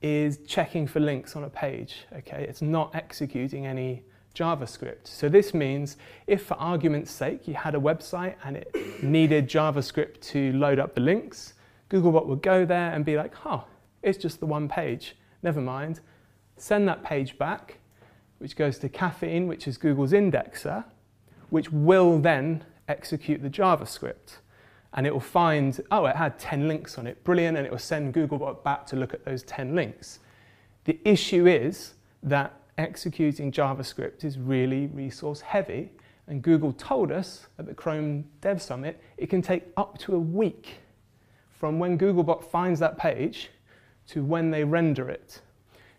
is 0.00 0.38
checking 0.46 0.86
for 0.86 1.00
links 1.00 1.34
on 1.34 1.42
a 1.42 1.50
page. 1.50 2.06
Okay, 2.18 2.46
it's 2.48 2.62
not 2.62 2.94
executing 2.94 3.66
any 3.66 4.04
JavaScript. 4.36 5.08
So 5.08 5.28
this 5.28 5.52
means 5.54 5.96
if 6.28 6.46
for 6.46 6.54
argument's 6.54 7.10
sake 7.10 7.48
you 7.48 7.54
had 7.54 7.74
a 7.74 7.80
website 7.80 8.36
and 8.44 8.58
it 8.58 8.72
needed 9.02 9.48
JavaScript 9.48 10.20
to 10.20 10.52
load 10.52 10.78
up 10.78 10.94
the 10.94 11.00
links, 11.00 11.54
Googlebot 11.90 12.26
would 12.26 12.42
go 12.42 12.64
there 12.64 12.92
and 12.92 13.04
be 13.04 13.16
like, 13.16 13.34
huh, 13.34 13.62
it's 14.02 14.18
just 14.18 14.38
the 14.38 14.46
one 14.46 14.68
page. 14.68 15.16
Never 15.42 15.60
mind. 15.60 15.98
Send 16.58 16.86
that 16.86 17.02
page 17.02 17.36
back 17.38 17.78
which 18.42 18.56
goes 18.56 18.76
to 18.76 18.88
Caffeine, 18.88 19.46
which 19.46 19.68
is 19.68 19.78
Google's 19.78 20.10
indexer, 20.10 20.84
which 21.50 21.70
will 21.70 22.18
then 22.18 22.64
execute 22.88 23.40
the 23.40 23.48
JavaScript. 23.48 24.38
And 24.94 25.06
it 25.06 25.12
will 25.12 25.20
find, 25.20 25.80
oh, 25.92 26.06
it 26.06 26.16
had 26.16 26.40
10 26.40 26.66
links 26.66 26.98
on 26.98 27.06
it, 27.06 27.22
brilliant, 27.22 27.56
and 27.56 27.64
it 27.64 27.70
will 27.70 27.78
send 27.78 28.12
Googlebot 28.12 28.64
back 28.64 28.84
to 28.86 28.96
look 28.96 29.14
at 29.14 29.24
those 29.24 29.44
10 29.44 29.76
links. 29.76 30.18
The 30.84 30.98
issue 31.04 31.46
is 31.46 31.94
that 32.24 32.52
executing 32.78 33.52
JavaScript 33.52 34.24
is 34.24 34.38
really 34.38 34.88
resource 34.88 35.40
heavy, 35.40 35.92
and 36.26 36.42
Google 36.42 36.72
told 36.72 37.12
us 37.12 37.46
at 37.60 37.66
the 37.66 37.74
Chrome 37.74 38.24
Dev 38.40 38.60
Summit 38.60 39.00
it 39.18 39.30
can 39.30 39.40
take 39.40 39.68
up 39.76 39.98
to 39.98 40.16
a 40.16 40.18
week 40.18 40.80
from 41.48 41.78
when 41.78 41.96
Googlebot 41.96 42.42
finds 42.50 42.80
that 42.80 42.98
page 42.98 43.50
to 44.08 44.24
when 44.24 44.50
they 44.50 44.64
render 44.64 45.08
it. 45.08 45.40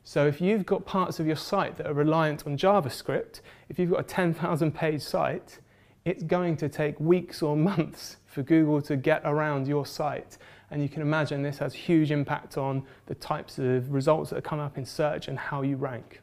So 0.04 0.28
if 0.28 0.42
you've 0.42 0.66
got 0.66 0.86
parts 0.86 1.20
of 1.20 1.28
your 1.28 1.38
site 1.38 1.78
that 1.78 1.88
are 1.88 1.94
reliant 1.94 2.46
on 2.46 2.58
JavaScript, 2.58 3.39
if 3.70 3.80
you've 3.80 3.92
got 3.92 4.02
a 4.02 4.04
10,000 4.04 4.72
page 4.74 5.02
site, 5.02 5.60
it's 6.04 6.24
going 6.24 6.58
to 6.58 6.68
take 6.68 7.00
weeks 7.00 7.42
or 7.42 7.56
months 7.72 8.18
for 8.26 8.44
Google 8.44 8.82
to 8.84 8.98
get 8.98 9.22
around 9.24 9.68
your 9.68 9.86
site. 9.86 10.38
And 10.72 10.82
you 10.82 10.89
can 10.89 11.02
imagine 11.02 11.42
this 11.42 11.60
has 11.60 11.74
huge 11.74 12.12
impact 12.12 12.58
on 12.58 12.84
the 13.06 13.16
types 13.16 13.60
of 13.60 13.94
results 13.94 14.32
that 14.32 14.44
come 14.44 14.60
up 14.60 14.78
in 14.78 14.86
search 14.86 15.28
and 15.28 15.38
how 15.38 15.62
you 15.62 15.78
rank. 15.78 16.22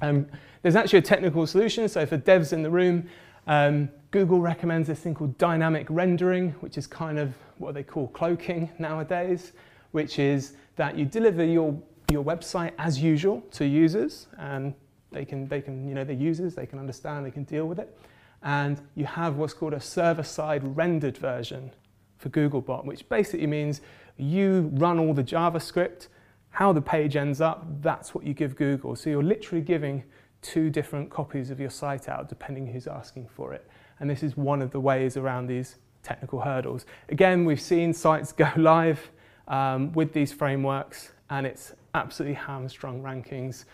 Um, 0.00 0.26
there's 0.62 0.76
actually 0.76 1.00
a 1.00 1.02
technical 1.02 1.46
solution. 1.46 1.88
So 1.88 2.06
for 2.06 2.18
devs 2.18 2.52
in 2.52 2.62
the 2.62 2.70
room, 2.70 3.08
um, 3.46 3.90
Google 4.10 4.40
recommends 4.40 4.88
this 4.88 5.00
thing 5.00 5.14
called 5.14 5.36
dynamic 5.38 5.86
rendering, 5.90 6.50
which 6.60 6.78
is 6.78 6.86
kind 6.86 7.18
of 7.18 7.34
what 7.58 7.74
they 7.74 7.82
call 7.82 8.08
cloaking 8.08 8.70
nowadays, 8.78 9.52
which 9.92 10.18
is 10.18 10.54
that 10.76 10.96
you 10.96 11.04
deliver 11.04 11.44
your 11.44 11.78
your 12.10 12.24
website 12.24 12.72
as 12.78 13.00
usual 13.00 13.42
to 13.50 13.66
users 13.66 14.28
and 14.38 14.74
they 15.10 15.24
can, 15.24 15.48
they 15.48 15.60
can, 15.60 15.88
you 15.88 15.94
know, 15.94 16.04
the 16.04 16.14
users, 16.14 16.54
they 16.54 16.66
can 16.66 16.78
understand, 16.78 17.24
they 17.24 17.30
can 17.30 17.44
deal 17.44 17.66
with 17.66 17.78
it. 17.78 17.96
And 18.42 18.80
you 18.94 19.04
have 19.04 19.36
what's 19.36 19.54
called 19.54 19.74
a 19.74 19.80
server-side 19.80 20.76
rendered 20.76 21.16
version 21.18 21.70
for 22.18 22.28
Googlebot, 22.28 22.84
which 22.84 23.08
basically 23.08 23.46
means 23.46 23.80
you 24.16 24.70
run 24.74 24.98
all 24.98 25.14
the 25.14 25.24
JavaScript, 25.24 26.08
how 26.50 26.72
the 26.72 26.80
page 26.80 27.16
ends 27.16 27.40
up, 27.40 27.66
that's 27.80 28.14
what 28.14 28.24
you 28.24 28.34
give 28.34 28.56
Google. 28.56 28.96
So 28.96 29.10
you're 29.10 29.22
literally 29.22 29.62
giving 29.62 30.04
two 30.42 30.70
different 30.70 31.10
copies 31.10 31.50
of 31.50 31.58
your 31.58 31.70
site 31.70 32.08
out 32.08 32.28
depending 32.28 32.66
who's 32.66 32.86
asking 32.86 33.28
for 33.28 33.52
it. 33.52 33.68
And 34.00 34.08
this 34.08 34.22
is 34.22 34.36
one 34.36 34.62
of 34.62 34.70
the 34.70 34.80
ways 34.80 35.16
around 35.16 35.46
these 35.46 35.76
technical 36.02 36.40
hurdles. 36.40 36.86
Again, 37.08 37.44
we've 37.44 37.60
seen 37.60 37.92
sites 37.92 38.32
go 38.44 38.50
live 38.56 39.10
um, 39.48 39.92
with 39.92 40.12
these 40.12 40.32
frameworks 40.32 41.12
and 41.30 41.46
it's 41.46 41.72
absolutely 41.94 42.34
hamstrung 42.34 43.02
rankings 43.02 43.64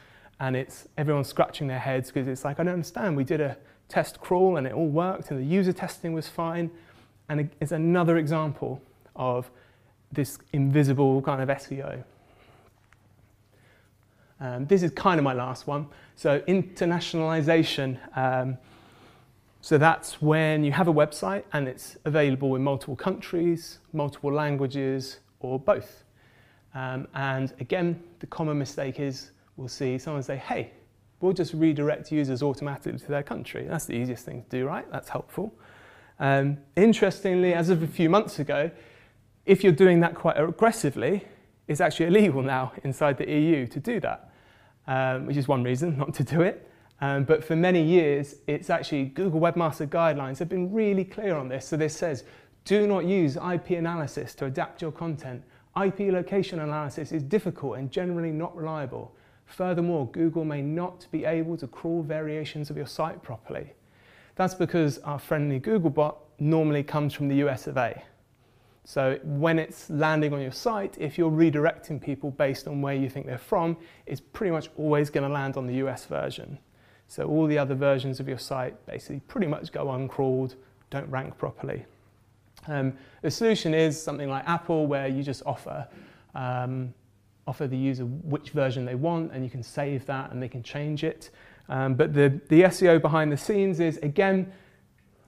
and 0.41 0.57
it's 0.57 0.89
everyone's 0.99 1.29
scratching 1.29 1.67
their 1.69 1.79
heads 1.79 2.11
because 2.11 2.29
it's 2.29 2.45
like, 2.45 2.61
I 2.61 2.65
don't 2.65 2.75
understand. 2.75 3.17
We 3.17 3.25
did 3.25 3.41
a 3.41 3.57
test 3.89 4.21
crawl 4.21 4.57
and 4.57 4.67
it 4.67 4.73
all 4.73 4.89
worked 4.89 5.31
and 5.31 5.41
the 5.41 5.45
user 5.45 5.73
testing 5.73 6.13
was 6.13 6.29
fine. 6.29 6.71
And 7.29 7.51
it's 7.61 7.73
another 7.73 8.19
example 8.19 8.83
of 9.17 9.51
this 10.13 10.39
invisible 10.53 11.23
kind 11.23 11.43
of 11.43 11.49
SEO. 11.49 12.05
Um, 14.41 14.67
this 14.67 14.83
is 14.83 14.91
kind 14.91 15.19
of 15.19 15.25
my 15.25 15.33
last 15.33 15.67
one. 15.67 15.87
So 16.17 16.41
internationalization. 16.41 17.99
Um, 18.17 18.59
so 19.61 19.79
that's 19.79 20.21
when 20.21 20.65
you 20.65 20.73
have 20.73 20.89
a 20.89 20.93
website 20.93 21.45
and 21.53 21.67
it's 21.67 21.97
available 22.05 22.55
in 22.57 22.63
multiple 22.63 22.97
countries, 22.97 23.79
multiple 23.93 24.31
languages, 24.31 25.21
or 25.41 25.59
both. 25.59 26.04
Um, 26.75 27.07
and 27.15 27.55
again, 27.61 28.03
the 28.19 28.27
common 28.27 28.59
mistake 28.59 28.99
is 29.01 29.31
we'll 29.57 29.69
see 29.69 29.99
someone 29.99 30.23
say, 30.23 30.37
hey, 30.37 30.73
we'll 31.21 31.33
just 31.33 31.55
redirect 31.55 32.11
users 32.11 32.43
automatically 32.43 32.99
to 32.99 33.09
their 33.09 33.23
country. 33.23 33.67
That's 33.69 33.87
the 33.87 33.95
easiest 33.95 34.25
thing 34.25 34.43
to 34.43 34.49
do, 34.49 34.67
right? 34.67 34.91
That's 34.91 35.09
helpful. 35.09 35.55
Um, 36.19 36.59
interestingly, 36.77 37.55
as 37.55 37.71
of 37.71 37.83
a 37.83 37.87
few 37.87 38.11
months 38.11 38.39
ago, 38.39 38.71
if 39.47 39.63
you're 39.63 39.73
doing 39.73 40.01
that 40.01 40.15
quite 40.15 40.39
aggressively, 40.39 41.25
it's 41.69 41.81
actually 41.81 42.07
illegal 42.07 42.43
now 42.43 42.73
inside 42.83 43.19
the 43.19 43.31
EU 43.31 43.67
to 43.69 43.81
do 43.81 44.01
that, 44.01 44.31
um, 44.87 45.27
which 45.27 45.37
is 45.37 45.49
one 45.49 45.63
reason 45.63 45.97
not 45.97 46.15
to 46.15 46.25
do 46.25 46.43
it. 46.43 46.71
Um, 47.01 47.25
but 47.25 47.45
for 47.45 47.57
many 47.57 47.83
years, 47.83 48.37
it's 48.47 48.71
actually 48.71 49.07
Google 49.07 49.41
Webmaster 49.41 49.87
Guidelines 49.87 50.39
have 50.39 50.49
been 50.49 50.73
really 50.73 51.05
clear 51.05 51.37
on 51.37 51.49
this. 51.49 51.67
So 51.67 51.77
this 51.77 51.97
says, 51.97 52.25
do 52.65 52.87
not 52.87 53.05
use 53.05 53.37
IP 53.37 53.71
analysis 53.71 54.35
to 54.37 54.47
adapt 54.47 54.81
your 54.81 54.93
content 54.93 55.43
IP 55.83 56.13
location 56.13 56.61
analysis 56.61 57.11
is 57.11 57.23
difficult 57.23 57.79
and 57.79 57.91
generally 57.91 58.31
not 58.31 58.57
reliable. 58.57 59.15
Furthermore, 59.47 60.09
Google 60.11 60.45
may 60.45 60.63
not 60.63 61.07
be 61.11 61.25
able 61.25 61.57
to 61.57 61.67
crawl 61.67 62.03
variations 62.03 62.71
of 62.71 62.77
your 62.77 62.87
site 62.87 63.23
properly. 63.23 63.73
That's 64.37 64.55
because 64.55 64.99
our 64.99 65.19
friendly 65.19 65.61
Googlebot 65.61 66.17
normally 66.39 66.83
comes 66.83 67.13
from 67.13 67.29
the 67.29 67.37
US 67.47 67.67
of 67.67 67.77
A. 67.77 68.03
So 68.85 69.19
when 69.23 69.59
it's 69.59 69.89
landing 69.89 70.33
on 70.33 70.41
your 70.41 70.53
site, 70.53 70.97
if 70.99 71.17
you're 71.17 71.31
redirecting 71.31 72.01
people 72.01 72.31
based 72.31 72.69
on 72.69 72.83
where 72.83 72.95
you 72.95 73.09
think 73.09 73.27
they're 73.27 73.39
from, 73.39 73.77
it's 74.07 74.21
pretty 74.21 74.51
much 74.51 74.69
always 74.77 75.09
going 75.11 75.27
to 75.27 75.33
land 75.33 75.57
on 75.57 75.67
the 75.67 75.75
US 75.77 76.05
version. 76.05 76.59
So 77.09 77.25
all 77.27 77.47
the 77.47 77.59
other 77.59 77.75
versions 77.75 78.21
of 78.21 78.29
your 78.29 78.39
site 78.39 78.85
basically 78.87 79.21
pretty 79.21 79.47
much 79.47 79.73
go 79.73 79.91
uncrawled, 79.91 80.57
don't 80.91 81.09
rank 81.09 81.37
properly. 81.39 81.87
Um, 82.67 82.95
the 83.23 83.31
solution 83.31 83.75
is 83.75 84.01
something 84.01 84.29
like 84.29 84.49
Apple, 84.49 84.87
where 84.87 85.09
you 85.09 85.23
just 85.23 85.43
offer 85.47 85.87
um, 86.35 86.93
offer 87.47 87.67
the 87.67 87.77
user 87.77 88.05
which 88.05 88.51
version 88.51 88.85
they 88.85 88.95
want, 88.95 89.33
and 89.33 89.45
you 89.45 89.51
can 89.51 89.63
save 89.63 90.07
that, 90.07 90.33
and 90.33 90.43
they 90.43 90.49
can 90.49 90.63
change 90.63 91.05
it. 91.05 91.31
Um, 91.69 91.95
but 91.95 92.15
the, 92.15 92.41
the 92.49 92.63
SEO 92.63 93.01
behind 93.01 93.31
the 93.33 93.37
scenes 93.37 93.81
is 93.81 93.99
again 93.99 94.53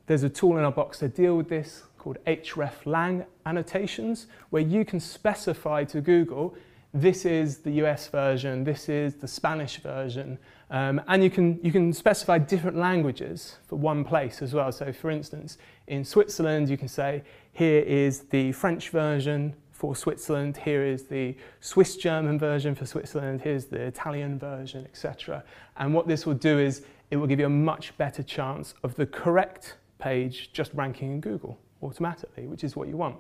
There's 0.07 0.23
a 0.23 0.29
tool 0.29 0.57
in 0.57 0.65
our 0.65 0.73
box 0.73 1.01
to 1.01 1.09
deal 1.09 1.37
with 1.37 1.49
this 1.49 1.83
called 1.99 2.19
hreflang 2.27 3.27
annotations, 3.45 4.29
where 4.51 4.63
you 4.63 4.85
can 4.85 5.01
specify 5.01 5.83
to 5.85 6.01
Google, 6.01 6.55
this 7.01 7.25
is 7.25 7.59
the 7.59 7.73
US 7.83 8.09
version, 8.09 8.65
this 8.65 8.89
is 8.89 9.15
the 9.15 9.29
Spanish 9.29 9.79
version, 9.79 10.39
um, 10.71 11.01
and 11.09 11.23
you 11.23 11.31
can, 11.31 11.61
you 11.63 11.71
can 11.71 11.93
specify 11.93 12.39
different 12.39 12.77
languages 12.77 13.57
for 13.67 13.77
one 13.77 14.05
place 14.05 14.41
as 14.43 14.55
well. 14.55 14.73
So 14.73 14.93
for 14.93 15.11
instance, 15.11 15.59
in 15.87 16.05
Switzerland, 16.05 16.69
you 16.69 16.77
can 16.77 16.89
say, 16.89 17.23
here 17.53 17.81
is 17.81 18.21
the 18.21 18.53
French 18.53 18.91
version 18.91 19.55
for 19.73 19.95
Switzerland, 19.95 20.57
here 20.57 20.85
is 20.85 21.05
the 21.05 21.37
Swiss 21.61 21.97
German 21.97 22.39
version 22.39 22.75
for 22.75 22.87
Switzerland, 22.87 23.43
here's 23.43 23.67
the 23.67 23.81
Italian 23.81 24.39
version, 24.39 24.85
etc. 24.87 25.45
And 25.77 25.93
what 25.93 26.09
this 26.09 26.25
will 26.25 26.35
do 26.35 26.59
is 26.59 26.83
it 27.11 27.17
will 27.17 27.27
give 27.27 27.39
you 27.39 27.47
a 27.47 27.51
much 27.51 27.97
better 27.99 28.23
chance 28.23 28.75
of 28.83 28.95
the 28.95 29.07
correct 29.07 29.77
page 29.99 30.51
just 30.53 30.73
ranking 30.73 31.13
in 31.13 31.21
Google 31.21 31.59
automatically, 31.83 32.47
which 32.47 32.65
is 32.65 32.75
what 32.75 32.89
you 32.89 32.97
want. 32.97 33.17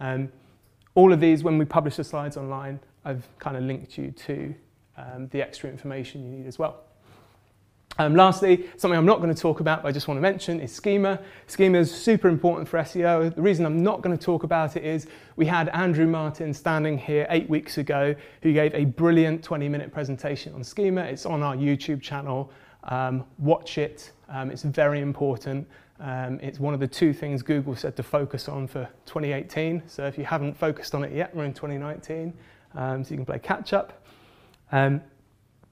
Um, 0.00 0.28
all 0.94 1.12
of 1.12 1.20
these, 1.20 1.44
when 1.44 1.56
we 1.56 1.64
publish 1.64 1.96
the 1.96 2.04
slides 2.04 2.36
online, 2.36 2.80
I've 3.04 3.26
kind 3.38 3.56
of 3.56 3.64
linked 3.64 3.98
you 3.98 4.10
to 4.10 4.54
um, 4.96 5.28
the 5.28 5.42
extra 5.42 5.70
information 5.70 6.22
you 6.22 6.30
need 6.38 6.46
as 6.46 6.58
well. 6.58 6.84
Um, 7.98 8.14
lastly, 8.14 8.70
something 8.78 8.96
I'm 8.96 9.04
not 9.04 9.20
going 9.20 9.34
to 9.34 9.40
talk 9.40 9.60
about, 9.60 9.82
but 9.82 9.88
I 9.88 9.92
just 9.92 10.08
want 10.08 10.16
to 10.16 10.22
mention 10.22 10.60
is 10.60 10.72
schema. 10.72 11.20
Schema 11.46 11.78
is 11.78 11.94
super 11.94 12.28
important 12.28 12.66
for 12.66 12.78
SEO. 12.78 13.34
The 13.34 13.42
reason 13.42 13.66
I'm 13.66 13.82
not 13.82 14.00
going 14.00 14.16
to 14.16 14.24
talk 14.24 14.44
about 14.44 14.76
it 14.76 14.84
is 14.84 15.08
we 15.36 15.44
had 15.44 15.68
Andrew 15.70 16.06
Martin 16.06 16.54
standing 16.54 16.96
here 16.96 17.26
eight 17.28 17.50
weeks 17.50 17.76
ago 17.76 18.14
who 18.42 18.54
gave 18.54 18.74
a 18.74 18.86
brilliant 18.86 19.44
20 19.44 19.68
minute 19.68 19.92
presentation 19.92 20.54
on 20.54 20.64
schema. 20.64 21.02
It's 21.02 21.26
on 21.26 21.42
our 21.42 21.54
YouTube 21.54 22.00
channel. 22.00 22.50
Um, 22.84 23.24
watch 23.38 23.76
it. 23.76 24.12
Um, 24.30 24.50
it's 24.50 24.62
very 24.62 25.00
important. 25.00 25.68
Um, 26.00 26.40
it's 26.42 26.58
one 26.58 26.72
of 26.72 26.80
the 26.80 26.88
two 26.88 27.12
things 27.12 27.42
Google 27.42 27.76
said 27.76 27.94
to 27.96 28.02
focus 28.02 28.48
on 28.48 28.66
for 28.66 28.88
2018. 29.04 29.82
So 29.86 30.06
if 30.06 30.16
you 30.16 30.24
haven't 30.24 30.56
focused 30.56 30.94
on 30.94 31.04
it 31.04 31.12
yet, 31.12 31.34
we're 31.36 31.44
in 31.44 31.52
2019. 31.52 32.32
Um, 32.74 33.04
so 33.04 33.10
you 33.10 33.16
can 33.16 33.26
play 33.26 33.38
catch 33.38 33.72
up. 33.72 34.04
Um, 34.70 35.02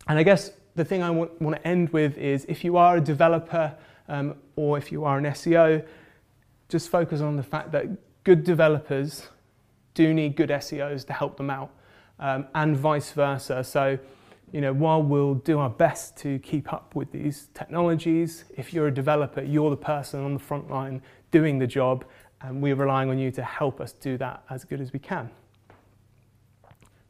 and 0.09 0.19
I 0.19 0.23
guess 0.23 0.53
the 0.75 0.85
thing 0.85 1.03
I 1.03 1.11
want, 1.11 1.41
want, 1.41 1.57
to 1.57 1.67
end 1.67 1.91
with 1.91 2.19
is 2.19 2.45
if 2.49 2.65
you 2.65 2.77
are 2.77 2.97
a 2.97 3.01
developer 3.01 3.75
um, 4.09 4.35
or 4.57 4.79
if 4.79 4.93
you 4.93 5.05
are 5.05 5.19
an 5.19 5.25
SEO, 5.25 5.85
just 6.69 6.89
focus 6.89 7.21
on 7.21 7.37
the 7.37 7.43
fact 7.43 7.73
that 7.73 7.87
good 8.25 8.45
developers 8.45 9.29
do 9.95 10.15
need 10.15 10.37
good 10.37 10.51
SEOs 10.51 11.07
to 11.07 11.13
help 11.13 11.37
them 11.37 11.51
out 11.51 11.71
um, 12.19 12.47
and 12.55 12.77
vice 12.77 13.13
versa. 13.13 13.65
So, 13.65 13.99
you 14.53 14.61
know, 14.61 14.73
while 14.73 15.03
we'll 15.03 15.35
do 15.35 15.59
our 15.59 15.71
best 15.71 16.17
to 16.19 16.39
keep 16.41 16.73
up 16.73 16.95
with 16.95 17.11
these 17.13 17.49
technologies, 17.55 18.45
if 18.57 18.73
you're 18.73 18.89
a 18.89 18.95
developer, 18.95 19.43
you're 19.43 19.71
the 19.71 19.77
person 19.77 20.25
on 20.25 20.35
the 20.35 20.41
front 20.41 20.71
line 20.71 21.03
doing 21.31 21.59
the 21.59 21.67
job 21.67 22.05
and 22.43 22.63
we're 22.63 22.75
relying 22.75 23.11
on 23.11 23.19
you 23.19 23.31
to 23.31 23.43
help 23.43 23.81
us 23.81 23.93
do 23.93 24.17
that 24.19 24.43
as 24.51 24.65
good 24.65 24.81
as 24.81 24.93
we 24.93 24.99
can. 24.99 25.31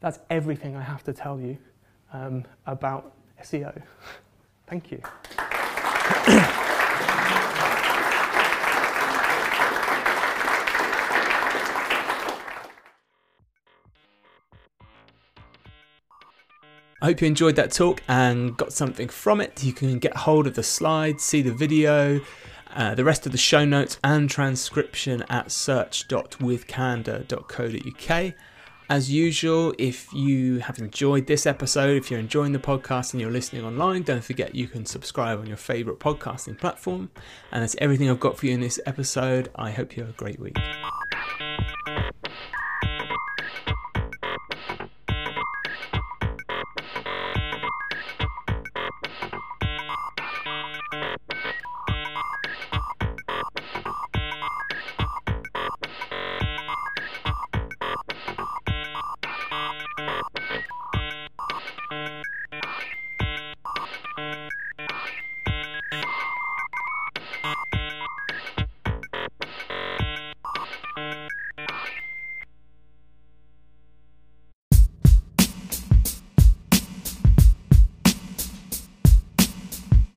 That's 0.01 0.19
everything 0.29 0.75
I 0.75 0.81
have 0.81 1.03
to 1.03 1.13
tell 1.13 1.39
you 1.39 1.57
um, 2.11 2.43
about 2.65 3.13
SEO. 3.41 3.81
Thank 4.67 4.91
you. 4.91 5.01
I 17.03 17.05
hope 17.05 17.21
you 17.21 17.27
enjoyed 17.27 17.55
that 17.55 17.71
talk 17.71 18.03
and 18.07 18.55
got 18.57 18.73
something 18.73 19.07
from 19.07 19.41
it. 19.41 19.63
You 19.63 19.73
can 19.73 19.97
get 19.97 20.15
hold 20.15 20.45
of 20.45 20.53
the 20.53 20.61
slides, 20.61 21.23
see 21.23 21.41
the 21.41 21.51
video, 21.51 22.21
uh, 22.75 22.93
the 22.95 23.03
rest 23.03 23.25
of 23.25 23.31
the 23.31 23.39
show 23.39 23.65
notes 23.65 23.97
and 24.03 24.29
transcription 24.29 25.23
at 25.29 25.51
search.withcandour.co.uk. 25.51 28.33
As 28.91 29.09
usual, 29.09 29.73
if 29.77 30.11
you 30.11 30.59
have 30.59 30.77
enjoyed 30.77 31.25
this 31.25 31.45
episode, 31.45 31.95
if 31.95 32.11
you're 32.11 32.19
enjoying 32.19 32.51
the 32.51 32.59
podcast 32.59 33.13
and 33.13 33.21
you're 33.21 33.31
listening 33.31 33.63
online, 33.63 34.01
don't 34.01 34.21
forget 34.21 34.53
you 34.53 34.67
can 34.67 34.85
subscribe 34.85 35.39
on 35.39 35.47
your 35.47 35.55
favourite 35.55 35.97
podcasting 35.97 36.57
platform. 36.57 37.09
And 37.53 37.63
that's 37.63 37.77
everything 37.77 38.09
I've 38.09 38.19
got 38.19 38.37
for 38.37 38.47
you 38.47 38.53
in 38.53 38.59
this 38.59 38.81
episode. 38.85 39.49
I 39.55 39.71
hope 39.71 39.95
you 39.95 40.03
have 40.03 40.09
a 40.09 40.17
great 40.17 40.41
week. 40.41 40.57